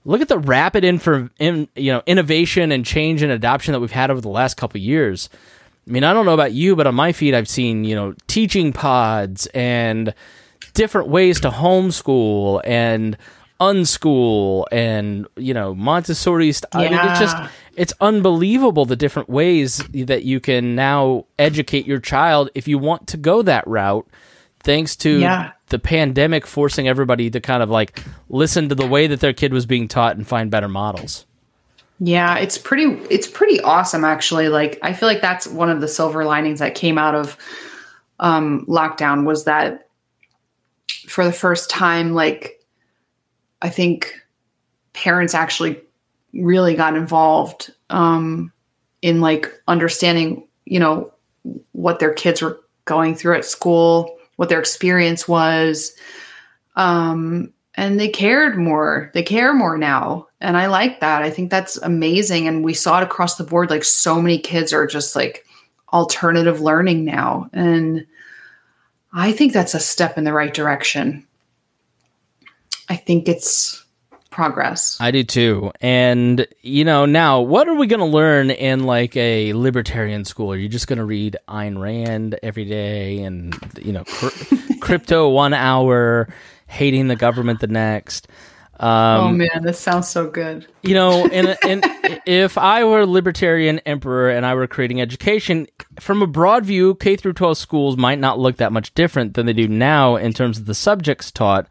Look 0.05 0.21
at 0.21 0.29
the 0.29 0.39
rapid 0.39 0.85
infor, 0.85 1.31
in, 1.37 1.67
you 1.75 1.91
know, 1.91 2.01
innovation 2.05 2.71
and 2.71 2.85
change 2.85 3.21
and 3.21 3.31
adoption 3.31 3.73
that 3.73 3.81
we've 3.81 3.91
had 3.91 4.09
over 4.09 4.21
the 4.21 4.29
last 4.29 4.55
couple 4.55 4.79
years. 4.79 5.29
I 5.87 5.91
mean, 5.91 6.03
I 6.03 6.13
don't 6.13 6.25
know 6.25 6.33
about 6.33 6.53
you, 6.53 6.75
but 6.75 6.87
on 6.87 6.95
my 6.95 7.11
feed, 7.11 7.35
I've 7.35 7.47
seen, 7.47 7.83
you 7.83 7.95
know, 7.95 8.15
teaching 8.27 8.73
pods 8.73 9.45
and 9.47 10.13
different 10.73 11.09
ways 11.09 11.39
to 11.41 11.51
homeschool 11.51 12.61
and 12.65 13.17
unschool 13.59 14.65
and, 14.71 15.27
you 15.35 15.53
know, 15.53 15.75
Montessori. 15.75 16.51
St- 16.51 16.67
yeah. 16.73 16.79
I 16.79 16.89
mean, 16.89 17.11
it's 17.11 17.19
just, 17.19 17.37
it's 17.75 17.93
unbelievable 18.01 18.85
the 18.85 18.95
different 18.95 19.29
ways 19.29 19.77
that 19.93 20.23
you 20.23 20.39
can 20.39 20.75
now 20.75 21.25
educate 21.37 21.85
your 21.85 21.99
child 21.99 22.49
if 22.55 22.67
you 22.67 22.77
want 22.79 23.07
to 23.07 23.17
go 23.17 23.43
that 23.43 23.65
route, 23.67 24.07
thanks 24.61 24.95
to, 24.97 25.19
yeah. 25.19 25.51
the 25.67 25.79
pandemic 25.79 26.47
forcing 26.47 26.87
everybody 26.87 27.29
to 27.29 27.39
kind 27.39 27.61
of 27.61 27.69
like 27.69 28.03
listen 28.27 28.69
to 28.69 28.75
the 28.75 28.87
way 28.87 29.07
that 29.07 29.19
their 29.19 29.33
kid 29.33 29.53
was 29.53 29.65
being 29.65 29.87
taught 29.87 30.17
and 30.17 30.27
find 30.27 30.49
better 30.49 30.67
models. 30.67 31.25
Yeah, 31.99 32.37
it's 32.37 32.57
pretty 32.57 33.01
it's 33.09 33.27
pretty 33.27 33.61
awesome 33.61 34.03
actually. 34.03 34.49
Like 34.49 34.77
I 34.81 34.91
feel 34.93 35.07
like 35.07 35.21
that's 35.21 35.47
one 35.47 35.69
of 35.69 35.79
the 35.79 35.87
silver 35.87 36.25
linings 36.25 36.59
that 36.59 36.75
came 36.75 36.97
out 36.97 37.15
of 37.15 37.37
um 38.19 38.65
lockdown 38.67 39.25
was 39.25 39.45
that 39.45 39.87
for 41.07 41.23
the 41.23 41.31
first 41.31 41.69
time 41.69 42.13
like 42.13 42.61
I 43.61 43.69
think 43.69 44.13
parents 44.93 45.33
actually 45.33 45.81
really 46.33 46.75
got 46.75 46.97
involved 46.97 47.71
um 47.89 48.51
in 49.01 49.21
like 49.21 49.53
understanding, 49.67 50.47
you 50.65 50.79
know, 50.79 51.13
what 51.71 51.99
their 51.99 52.13
kids 52.13 52.41
were 52.41 52.59
going 52.85 53.15
through 53.15 53.35
at 53.37 53.45
school, 53.45 54.17
what 54.35 54.49
their 54.49 54.59
experience 54.59 55.29
was. 55.29 55.93
Um 56.75 57.53
and 57.75 57.99
they 57.99 58.09
cared 58.09 58.57
more. 58.57 59.11
They 59.13 59.23
care 59.23 59.53
more 59.53 59.77
now. 59.77 60.27
And 60.45 60.57
I 60.57 60.67
like 60.67 60.99
that. 60.99 61.23
I 61.23 61.31
think 61.31 61.49
that's 61.49 61.77
amazing. 61.77 62.47
And 62.47 62.63
we 62.63 62.75
saw 62.75 62.99
it 62.99 63.03
across 63.03 63.35
the 63.35 63.43
board. 63.43 63.71
Like 63.71 63.83
so 63.83 64.21
many 64.21 64.37
kids 64.37 64.73
are 64.73 64.85
just 64.85 65.15
like 65.15 65.43
alternative 65.91 66.61
learning 66.61 67.03
now. 67.03 67.49
And 67.51 68.05
I 69.11 69.31
think 69.31 69.53
that's 69.53 69.73
a 69.73 69.79
step 69.79 70.19
in 70.19 70.23
the 70.23 70.33
right 70.33 70.53
direction. 70.53 71.25
I 72.89 72.95
think 72.95 73.27
it's 73.27 73.83
progress. 74.29 74.97
I 74.99 75.09
do 75.09 75.23
too. 75.23 75.71
And 75.81 76.45
you 76.61 76.85
know, 76.85 77.07
now 77.07 77.41
what 77.41 77.67
are 77.67 77.73
we 77.73 77.87
going 77.87 78.01
to 78.01 78.05
learn 78.05 78.51
in 78.51 78.83
like 78.83 79.17
a 79.17 79.51
libertarian 79.53 80.25
school? 80.25 80.51
Are 80.51 80.57
you 80.57 80.69
just 80.69 80.87
going 80.87 80.99
to 80.99 81.05
read 81.05 81.37
Ayn 81.47 81.79
Rand 81.79 82.37
every 82.43 82.65
day 82.65 83.19
and 83.19 83.57
you 83.81 83.93
know, 83.93 84.03
cr- 84.03 84.55
crypto 84.79 85.27
1 85.29 85.55
hour 85.55 86.29
hating 86.67 87.07
the 87.07 87.15
government 87.15 87.61
the 87.61 87.67
next. 87.67 88.27
Um, 88.79 89.21
oh 89.21 89.31
man, 89.31 89.63
this 89.63 89.79
sounds 89.79 90.09
so 90.09 90.29
good. 90.29 90.67
You 90.81 90.95
know, 90.95 91.25
and, 91.25 91.57
and 91.63 91.83
if 92.25 92.57
I 92.57 92.83
were 92.83 93.01
a 93.01 93.05
libertarian 93.05 93.79
emperor 93.79 94.29
and 94.29 94.45
I 94.45 94.53
were 94.53 94.67
creating 94.67 94.99
education 94.99 95.67
from 95.99 96.21
a 96.21 96.27
broad 96.27 96.65
view, 96.65 96.95
K 96.95 97.15
through 97.15 97.33
12 97.33 97.57
schools 97.57 97.97
might 97.97 98.19
not 98.19 98.39
look 98.39 98.57
that 98.57 98.73
much 98.73 98.93
different 98.93 99.33
than 99.35 99.45
they 99.45 99.53
do 99.53 99.67
now 99.67 100.17
in 100.17 100.33
terms 100.33 100.57
of 100.57 100.65
the 100.65 100.75
subjects 100.75 101.31
taught. 101.31 101.67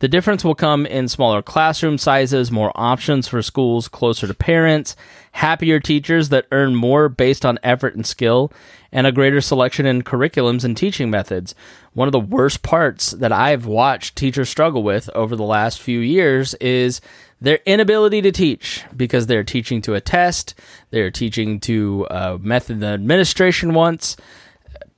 The 0.00 0.08
difference 0.08 0.44
will 0.44 0.54
come 0.54 0.86
in 0.86 1.08
smaller 1.08 1.40
classroom 1.40 1.98
sizes, 1.98 2.50
more 2.50 2.72
options 2.74 3.26
for 3.26 3.40
schools 3.42 3.88
closer 3.88 4.26
to 4.26 4.34
parents, 4.34 4.96
happier 5.32 5.80
teachers 5.80 6.28
that 6.28 6.46
earn 6.52 6.74
more 6.74 7.08
based 7.08 7.46
on 7.46 7.58
effort 7.62 7.94
and 7.94 8.04
skill, 8.04 8.52
and 8.94 9.08
a 9.08 9.12
greater 9.12 9.40
selection 9.40 9.84
in 9.84 10.02
curriculums 10.02 10.64
and 10.64 10.76
teaching 10.76 11.10
methods. 11.10 11.54
One 11.92 12.06
of 12.08 12.12
the 12.12 12.20
worst 12.20 12.62
parts 12.62 13.10
that 13.10 13.32
I've 13.32 13.66
watched 13.66 14.16
teachers 14.16 14.48
struggle 14.48 14.84
with 14.84 15.10
over 15.14 15.34
the 15.34 15.42
last 15.42 15.80
few 15.80 15.98
years 15.98 16.54
is 16.54 17.00
their 17.40 17.58
inability 17.66 18.22
to 18.22 18.32
teach 18.32 18.84
because 18.96 19.26
they're 19.26 19.44
teaching 19.44 19.82
to 19.82 19.94
a 19.94 20.00
test, 20.00 20.54
they're 20.90 21.10
teaching 21.10 21.58
to 21.60 22.06
a 22.08 22.38
method 22.38 22.80
the 22.80 22.86
administration 22.86 23.74
wants, 23.74 24.16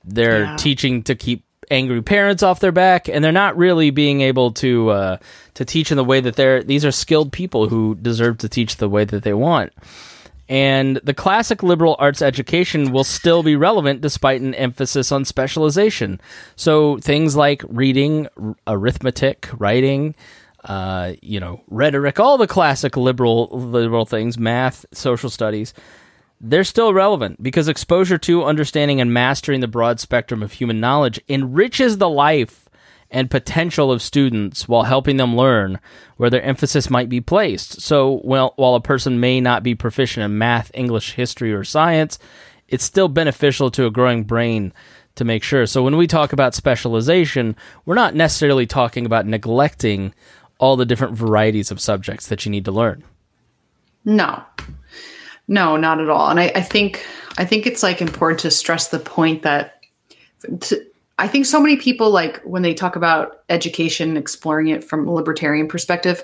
they're 0.05 0.43
yeah. 0.43 0.57
teaching 0.57 1.01
to 1.03 1.15
keep 1.15 1.43
angry 1.69 2.01
parents 2.01 2.43
off 2.43 2.59
their 2.59 2.71
back, 2.71 3.09
and 3.09 3.23
they're 3.23 3.31
not 3.31 3.57
really 3.57 3.89
being 3.89 4.21
able 4.21 4.51
to 4.51 4.89
uh, 4.89 5.17
to 5.55 5.65
teach 5.65 5.91
in 5.91 5.97
the 5.97 6.03
way 6.03 6.21
that 6.21 6.35
they're. 6.35 6.63
These 6.63 6.85
are 6.85 6.91
skilled 6.91 7.33
people 7.33 7.67
who 7.67 7.95
deserve 7.95 8.37
to 8.39 8.49
teach 8.49 8.77
the 8.77 8.87
way 8.87 9.03
that 9.05 9.23
they 9.23 9.33
want. 9.33 9.73
And 10.49 10.97
the 11.03 11.13
classic 11.13 11.61
liberal 11.61 11.95
arts 11.99 12.21
education 12.21 12.91
will 12.91 13.03
still 13.03 13.43
be 13.43 13.55
relevant 13.55 14.01
despite 14.01 14.41
an 14.41 14.55
emphasis 14.55 15.11
on 15.11 15.25
specialization. 15.25 16.21
So 16.55 16.97
things 16.99 17.35
like 17.35 17.63
reading, 17.67 18.27
arithmetic, 18.65 19.49
writing, 19.57 20.15
uh, 20.63 21.13
you 21.21 21.39
know, 21.39 21.61
rhetoric, 21.67 22.19
all 22.19 22.37
the 22.37 22.47
classic 22.47 22.95
liberal 22.95 23.49
liberal 23.51 24.05
things, 24.05 24.37
math, 24.37 24.85
social 24.93 25.29
studies, 25.29 25.73
they're 26.39 26.63
still 26.63 26.93
relevant 26.93 27.41
because 27.41 27.67
exposure 27.67 28.17
to, 28.19 28.43
understanding, 28.43 29.01
and 29.01 29.13
mastering 29.13 29.59
the 29.59 29.67
broad 29.67 29.99
spectrum 29.99 30.43
of 30.43 30.53
human 30.53 30.79
knowledge 30.79 31.19
enriches 31.27 31.97
the 31.97 32.09
life 32.09 32.66
and 33.09 33.31
potential 33.31 33.91
of 33.91 34.01
students 34.01 34.67
while 34.67 34.83
helping 34.83 35.17
them 35.17 35.35
learn 35.35 35.79
where 36.17 36.29
their 36.29 36.41
emphasis 36.41 36.89
might 36.89 37.09
be 37.09 37.21
placed. 37.21 37.81
So, 37.81 38.21
well, 38.23 38.53
while 38.57 38.75
a 38.75 38.81
person 38.81 39.19
may 39.19 39.39
not 39.39 39.63
be 39.63 39.75
proficient 39.75 40.25
in 40.25 40.37
math, 40.37 40.71
English, 40.73 41.13
history, 41.13 41.53
or 41.53 41.63
science, 41.63 42.19
it's 42.67 42.83
still 42.83 43.07
beneficial 43.07 43.71
to 43.71 43.85
a 43.85 43.91
growing 43.91 44.23
brain 44.23 44.73
to 45.15 45.23
make 45.23 45.43
sure. 45.43 45.65
So, 45.65 45.83
when 45.83 45.97
we 45.97 46.07
talk 46.07 46.33
about 46.33 46.53
specialization, 46.53 47.55
we're 47.85 47.95
not 47.95 48.15
necessarily 48.15 48.65
talking 48.65 49.05
about 49.05 49.25
neglecting 49.25 50.13
all 50.59 50.75
the 50.75 50.85
different 50.85 51.15
varieties 51.15 51.71
of 51.71 51.79
subjects 51.79 52.27
that 52.27 52.45
you 52.45 52.51
need 52.51 52.65
to 52.65 52.71
learn. 52.71 53.03
No, 54.03 54.43
no, 55.47 55.77
not 55.77 55.99
at 55.99 56.09
all. 56.09 56.29
And 56.29 56.39
I, 56.39 56.51
I 56.55 56.61
think 56.61 57.05
I 57.37 57.45
think 57.45 57.65
it's 57.67 57.83
like 57.83 58.01
important 58.01 58.39
to 58.41 58.51
stress 58.51 58.87
the 58.87 58.99
point 58.99 59.43
that 59.43 59.81
to, 60.61 60.85
I 61.19 61.27
think 61.27 61.45
so 61.45 61.59
many 61.59 61.77
people 61.77 62.11
like 62.11 62.41
when 62.43 62.61
they 62.61 62.73
talk 62.73 62.95
about 62.95 63.43
education, 63.49 64.17
exploring 64.17 64.67
it 64.67 64.83
from 64.83 65.07
a 65.07 65.13
libertarian 65.13 65.67
perspective, 65.67 66.23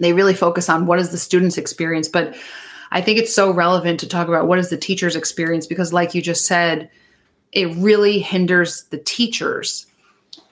they 0.00 0.12
really 0.12 0.34
focus 0.34 0.68
on 0.68 0.86
what 0.86 0.98
is 0.98 1.10
the 1.10 1.18
student's 1.18 1.58
experience. 1.58 2.08
But 2.08 2.36
I 2.90 3.00
think 3.00 3.18
it's 3.18 3.34
so 3.34 3.52
relevant 3.52 4.00
to 4.00 4.08
talk 4.08 4.28
about 4.28 4.48
what 4.48 4.58
is 4.58 4.70
the 4.70 4.76
teacher's 4.76 5.16
experience 5.16 5.66
because, 5.66 5.92
like 5.92 6.14
you 6.14 6.22
just 6.22 6.46
said, 6.46 6.90
it 7.52 7.74
really 7.76 8.18
hinders 8.18 8.84
the 8.84 8.98
teachers. 8.98 9.86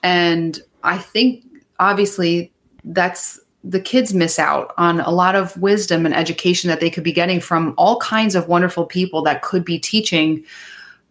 And 0.03 0.59
I 0.83 0.97
think 0.97 1.43
obviously 1.79 2.51
that's 2.85 3.39
the 3.63 3.79
kids 3.79 4.13
miss 4.13 4.39
out 4.39 4.73
on 4.77 4.99
a 5.01 5.11
lot 5.11 5.35
of 5.35 5.55
wisdom 5.57 6.05
and 6.05 6.15
education 6.15 6.69
that 6.69 6.79
they 6.79 6.89
could 6.89 7.03
be 7.03 7.13
getting 7.13 7.39
from 7.39 7.73
all 7.77 7.99
kinds 7.99 8.35
of 8.35 8.47
wonderful 8.47 8.85
people 8.85 9.21
that 9.23 9.41
could 9.41 9.63
be 9.63 9.79
teaching 9.79 10.43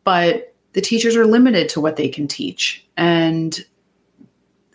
but 0.05 0.52
the 0.73 0.81
teachers 0.81 1.17
are 1.17 1.27
limited 1.27 1.69
to 1.69 1.81
what 1.81 1.97
they 1.97 2.09
can 2.09 2.27
teach 2.27 2.87
and 2.97 3.65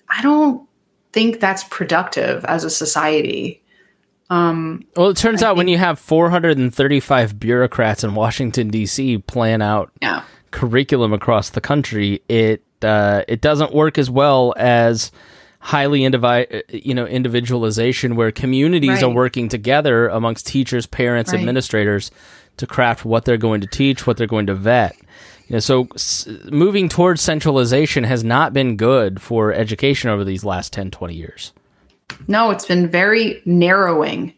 i 0.09 0.21
don't 0.21 0.67
think 1.11 1.39
that's 1.39 1.63
productive 1.65 2.43
as 2.45 2.63
a 2.63 2.69
society 2.69 3.61
um, 4.29 4.83
well, 4.95 5.09
it 5.09 5.17
turns 5.17 5.41
I 5.41 5.47
out 5.47 5.51
think, 5.51 5.57
when 5.59 5.67
you 5.69 5.77
have 5.77 5.99
435 5.99 7.39
bureaucrats 7.39 8.03
in 8.03 8.13
Washington 8.13 8.69
D.C. 8.69 9.19
plan 9.19 9.61
out 9.61 9.91
yeah. 10.01 10.23
curriculum 10.51 11.13
across 11.13 11.51
the 11.51 11.61
country, 11.61 12.21
it 12.27 12.61
uh, 12.81 13.23
it 13.27 13.41
doesn't 13.41 13.73
work 13.73 13.97
as 13.97 14.09
well 14.09 14.53
as 14.57 15.11
highly 15.59 16.01
indivi- 16.01 16.61
you 16.69 16.93
know 16.93 17.05
individualization 17.05 18.15
where 18.15 18.31
communities 18.31 18.89
right. 18.89 19.03
are 19.03 19.09
working 19.09 19.47
together 19.49 20.09
amongst 20.09 20.47
teachers, 20.47 20.85
parents, 20.85 21.31
right. 21.31 21.39
administrators 21.39 22.11
to 22.57 22.67
craft 22.67 23.05
what 23.05 23.25
they're 23.25 23.37
going 23.37 23.61
to 23.61 23.67
teach, 23.67 24.05
what 24.05 24.17
they're 24.17 24.27
going 24.27 24.47
to 24.47 24.55
vet. 24.55 24.95
Know, 25.49 25.59
so 25.59 25.87
s- 25.95 26.27
moving 26.51 26.89
towards 26.89 27.21
centralization 27.21 28.03
has 28.03 28.23
not 28.23 28.53
been 28.53 28.75
good 28.75 29.21
for 29.21 29.53
education 29.53 30.09
over 30.09 30.23
these 30.23 30.43
last 30.43 30.73
10, 30.73 30.91
20 30.91 31.13
years. 31.13 31.53
No, 32.27 32.49
it's 32.51 32.65
been 32.65 32.89
very 32.89 33.41
narrowing. 33.45 34.33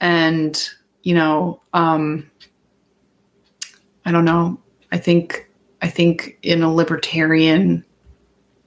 And, 0.00 0.62
you 1.02 1.14
know, 1.14 1.60
um, 1.72 2.30
I 4.04 4.12
don't 4.12 4.24
know. 4.24 4.60
I 4.92 4.98
think 4.98 5.48
I 5.82 5.88
think 5.88 6.38
in 6.42 6.62
a 6.62 6.72
libertarian 6.72 7.84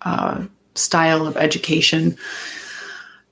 uh, 0.02 0.46
style 0.76 1.28
of 1.28 1.38
education 1.38 2.18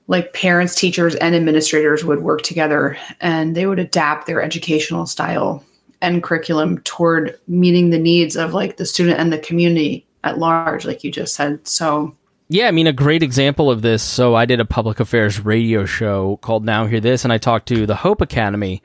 like 0.08 0.32
parents 0.32 0.74
teachers 0.74 1.14
and 1.16 1.34
administrators 1.34 2.04
would 2.04 2.22
work 2.22 2.42
together 2.42 2.96
and 3.20 3.56
they 3.56 3.66
would 3.66 3.78
adapt 3.78 4.26
their 4.26 4.42
educational 4.42 5.06
style 5.06 5.64
and 6.02 6.22
curriculum 6.22 6.78
toward 6.80 7.38
meeting 7.48 7.90
the 7.90 7.98
needs 7.98 8.36
of 8.36 8.52
like 8.52 8.76
the 8.76 8.84
student 8.84 9.18
and 9.18 9.32
the 9.32 9.38
community 9.38 10.06
at 10.24 10.38
large 10.38 10.84
like 10.84 11.02
you 11.02 11.10
just 11.10 11.34
said 11.34 11.66
so 11.66 12.14
yeah, 12.48 12.68
I 12.68 12.70
mean, 12.70 12.86
a 12.86 12.92
great 12.92 13.22
example 13.22 13.70
of 13.70 13.80
this. 13.80 14.02
So, 14.02 14.34
I 14.34 14.44
did 14.44 14.60
a 14.60 14.66
public 14.66 15.00
affairs 15.00 15.40
radio 15.40 15.86
show 15.86 16.36
called 16.42 16.66
Now 16.66 16.84
Hear 16.84 17.00
This, 17.00 17.24
and 17.24 17.32
I 17.32 17.38
talked 17.38 17.66
to 17.68 17.86
the 17.86 17.94
Hope 17.94 18.20
Academy, 18.20 18.82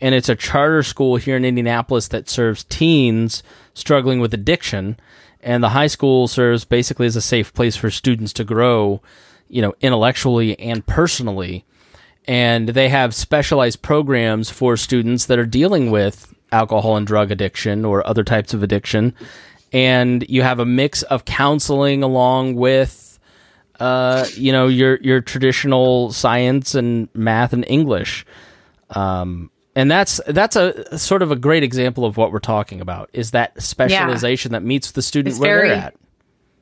and 0.00 0.14
it's 0.14 0.30
a 0.30 0.34
charter 0.34 0.82
school 0.82 1.16
here 1.16 1.36
in 1.36 1.44
Indianapolis 1.44 2.08
that 2.08 2.30
serves 2.30 2.64
teens 2.64 3.42
struggling 3.74 4.20
with 4.20 4.32
addiction 4.32 4.96
and 5.42 5.62
the 5.62 5.70
high 5.70 5.86
school 5.86 6.28
serves 6.28 6.64
basically 6.64 7.06
as 7.06 7.16
a 7.16 7.22
safe 7.22 7.52
place 7.54 7.76
for 7.76 7.90
students 7.90 8.32
to 8.34 8.44
grow, 8.44 9.00
you 9.48 9.62
know, 9.62 9.74
intellectually 9.80 10.58
and 10.58 10.86
personally. 10.86 11.64
And 12.26 12.70
they 12.70 12.90
have 12.90 13.14
specialized 13.14 13.82
programs 13.82 14.50
for 14.50 14.76
students 14.76 15.26
that 15.26 15.38
are 15.38 15.46
dealing 15.46 15.90
with 15.90 16.34
alcohol 16.52 16.96
and 16.96 17.06
drug 17.06 17.30
addiction 17.30 17.84
or 17.84 18.06
other 18.06 18.24
types 18.24 18.54
of 18.54 18.62
addiction. 18.62 19.14
And 19.72 20.28
you 20.28 20.42
have 20.42 20.58
a 20.58 20.66
mix 20.66 21.02
of 21.04 21.24
counseling 21.24 22.02
along 22.02 22.56
with, 22.56 23.18
uh, 23.78 24.26
you 24.34 24.52
know, 24.52 24.66
your 24.66 24.96
your 25.00 25.20
traditional 25.20 26.12
science 26.12 26.74
and 26.74 27.08
math 27.14 27.52
and 27.52 27.64
English. 27.68 28.26
Um, 28.90 29.50
and 29.76 29.88
that's 29.88 30.20
that's 30.26 30.56
a 30.56 30.98
sort 30.98 31.22
of 31.22 31.30
a 31.30 31.36
great 31.36 31.62
example 31.62 32.04
of 32.04 32.16
what 32.16 32.32
we're 32.32 32.40
talking 32.40 32.80
about 32.80 33.08
is 33.12 33.30
that 33.30 33.62
specialization 33.62 34.50
yeah. 34.50 34.58
that 34.58 34.64
meets 34.64 34.90
the 34.90 35.02
student 35.02 35.34
it's 35.34 35.40
where 35.40 35.68
they're 35.68 35.76
at 35.76 35.94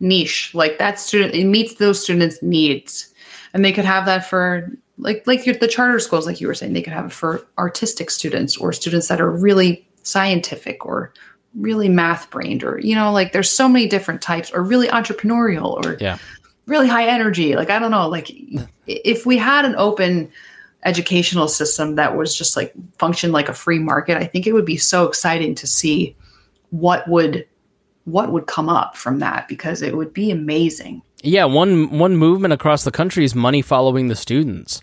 niche. 0.00 0.54
Like 0.54 0.78
that 0.78 0.98
student, 0.98 1.34
it 1.34 1.44
meets 1.44 1.74
those 1.74 2.02
students' 2.02 2.42
needs, 2.42 3.12
and 3.52 3.64
they 3.64 3.72
could 3.72 3.84
have 3.84 4.06
that 4.06 4.28
for 4.28 4.70
like 4.98 5.26
like 5.26 5.46
your, 5.46 5.54
the 5.54 5.68
charter 5.68 5.98
schools, 6.00 6.26
like 6.26 6.40
you 6.40 6.46
were 6.46 6.54
saying, 6.54 6.72
they 6.72 6.82
could 6.82 6.92
have 6.92 7.06
it 7.06 7.12
for 7.12 7.46
artistic 7.56 8.10
students 8.10 8.56
or 8.56 8.72
students 8.72 9.08
that 9.08 9.20
are 9.20 9.30
really 9.30 9.86
scientific 10.02 10.84
or 10.84 11.12
really 11.54 11.88
math 11.88 12.30
brained 12.30 12.62
or 12.62 12.78
you 12.78 12.94
know 12.94 13.10
like 13.10 13.32
there's 13.32 13.50
so 13.50 13.68
many 13.68 13.86
different 13.86 14.20
types 14.20 14.50
or 14.50 14.62
really 14.62 14.88
entrepreneurial 14.88 15.84
or 15.84 15.96
yeah. 16.00 16.18
really 16.66 16.86
high 16.86 17.06
energy. 17.06 17.56
Like 17.56 17.70
i 17.70 17.78
don't 17.78 17.90
know 17.90 18.08
like 18.08 18.30
if 18.86 19.26
we 19.26 19.36
had 19.36 19.64
an 19.64 19.74
open 19.76 20.30
educational 20.84 21.48
system 21.48 21.96
that 21.96 22.16
was 22.16 22.36
just 22.36 22.56
like 22.56 22.72
function 22.98 23.32
like 23.32 23.48
a 23.48 23.52
free 23.52 23.80
market 23.80 24.16
i 24.16 24.24
think 24.24 24.46
it 24.46 24.52
would 24.52 24.64
be 24.64 24.76
so 24.76 25.06
exciting 25.06 25.52
to 25.56 25.66
see 25.66 26.14
what 26.70 27.08
would 27.08 27.46
what 28.04 28.30
would 28.30 28.46
come 28.46 28.68
up 28.68 28.96
from 28.96 29.18
that 29.18 29.48
because 29.48 29.82
it 29.82 29.96
would 29.96 30.12
be 30.12 30.30
amazing 30.30 31.02
yeah 31.22 31.44
one 31.44 31.98
one 31.98 32.16
movement 32.16 32.52
across 32.52 32.84
the 32.84 32.90
country 32.90 33.24
is 33.24 33.34
money 33.34 33.62
following 33.62 34.08
the 34.08 34.16
students 34.16 34.80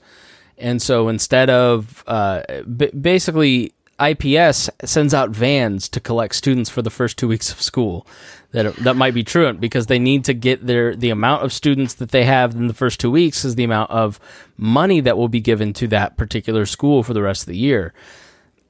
and 0.58 0.82
so 0.82 1.10
instead 1.10 1.50
of 1.50 2.04
uh, 2.08 2.42
b- 2.63 2.92
basically 2.92 3.74
IPS 4.00 4.70
sends 4.84 5.13
out 5.13 5.30
vans 5.30 5.88
to 5.89 6.00
collect 6.00 6.36
students 6.36 6.70
for 6.70 6.82
the 6.82 6.89
first 6.89 7.18
two 7.18 7.27
weeks 7.27 7.51
of 7.51 7.62
school. 7.62 8.06
That 8.51 8.75
that 8.77 8.96
might 8.96 9.13
be 9.13 9.24
truant 9.24 9.60
because 9.60 9.88
they 9.88 10.00
need 10.00 10.25
to 10.25 10.34
get 10.34 10.65
their 10.65 10.96
the 10.96 11.10
amount 11.10 11.44
of 11.44 11.54
students 11.54 11.96
that 11.96 12.12
they 12.12 12.24
have 12.24 12.56
in 12.56 12.68
the 12.68 12.74
first 12.74 13.00
two 13.00 13.12
weeks 13.12 13.44
is 13.44 13.56
the 13.56 13.63
amount 13.63 13.92
of 13.92 14.20
money 14.58 15.01
that 15.01 15.18
will 15.18 15.27
be 15.27 15.42
given 15.42 15.74
to 15.74 15.88
that 15.88 16.18
particular 16.18 16.65
school 16.65 17.04
for 17.04 17.13
the 17.13 17.22
rest 17.22 17.44
of 17.44 17.48
the 17.48 17.58
year. 17.58 17.94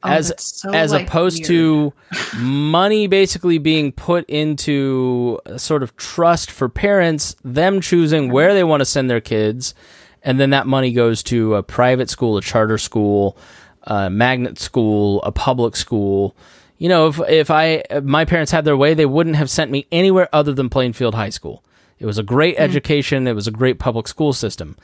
Oh, 0.03 0.09
as 0.09 0.33
so, 0.37 0.71
as 0.71 0.91
like, 0.91 1.07
opposed 1.07 1.47
weird. 1.49 1.93
to 1.93 1.93
money 2.37 3.07
basically 3.07 3.57
being 3.57 3.91
put 3.91 4.29
into 4.29 5.39
a 5.45 5.57
sort 5.57 5.83
of 5.83 5.95
trust 5.97 6.51
for 6.51 6.69
parents, 6.69 7.35
them 7.43 7.81
choosing 7.81 8.31
where 8.31 8.53
they 8.53 8.63
want 8.63 8.81
to 8.81 8.85
send 8.85 9.09
their 9.09 9.21
kids, 9.21 9.73
and 10.21 10.39
then 10.39 10.51
that 10.51 10.67
money 10.67 10.91
goes 10.91 11.23
to 11.23 11.55
a 11.55 11.63
private 11.63 12.09
school, 12.09 12.37
a 12.37 12.41
charter 12.41 12.77
school, 12.77 13.37
a 13.83 14.09
magnet 14.09 14.59
school, 14.59 15.21
a 15.23 15.31
public 15.31 15.75
school. 15.75 16.35
You 16.77 16.89
know, 16.89 17.07
if 17.07 17.19
if 17.27 17.51
I 17.51 17.83
if 17.89 18.03
my 18.03 18.25
parents 18.25 18.51
had 18.51 18.65
their 18.65 18.77
way, 18.77 18.93
they 18.93 19.05
wouldn't 19.05 19.37
have 19.37 19.49
sent 19.49 19.71
me 19.71 19.87
anywhere 19.91 20.29
other 20.33 20.53
than 20.53 20.69
Plainfield 20.69 21.15
High 21.15 21.29
School. 21.29 21.63
It 21.99 22.05
was 22.05 22.17
a 22.17 22.23
great 22.23 22.57
hmm. 22.57 22.63
education. 22.63 23.27
It 23.27 23.33
was 23.33 23.47
a 23.47 23.51
great 23.51 23.79
public 23.79 24.07
school 24.07 24.33
system. 24.33 24.75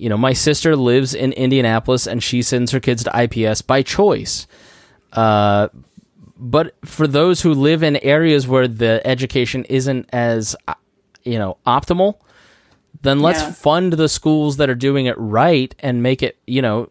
You 0.00 0.08
know, 0.08 0.16
my 0.16 0.32
sister 0.32 0.76
lives 0.76 1.14
in 1.14 1.32
Indianapolis 1.32 2.06
and 2.06 2.22
she 2.22 2.40
sends 2.42 2.72
her 2.72 2.80
kids 2.80 3.04
to 3.04 3.10
IPS 3.24 3.60
by 3.62 3.82
choice. 3.82 4.46
Uh, 5.12 5.68
but 6.38 6.74
for 6.86 7.06
those 7.06 7.42
who 7.42 7.52
live 7.52 7.82
in 7.82 7.96
areas 7.98 8.48
where 8.48 8.66
the 8.66 9.02
education 9.06 9.64
isn't 9.64 10.08
as, 10.12 10.56
uh, 10.66 10.74
you 11.22 11.38
know, 11.38 11.58
optimal, 11.66 12.14
then 13.02 13.20
let's 13.20 13.40
Yeah. 13.40 13.52
fund 13.52 13.92
the 13.94 14.08
schools 14.08 14.56
that 14.56 14.70
are 14.70 14.74
doing 14.74 15.04
it 15.06 15.16
right 15.18 15.74
and 15.80 16.02
make 16.02 16.22
it, 16.22 16.36
you 16.46 16.62
know, 16.62 16.86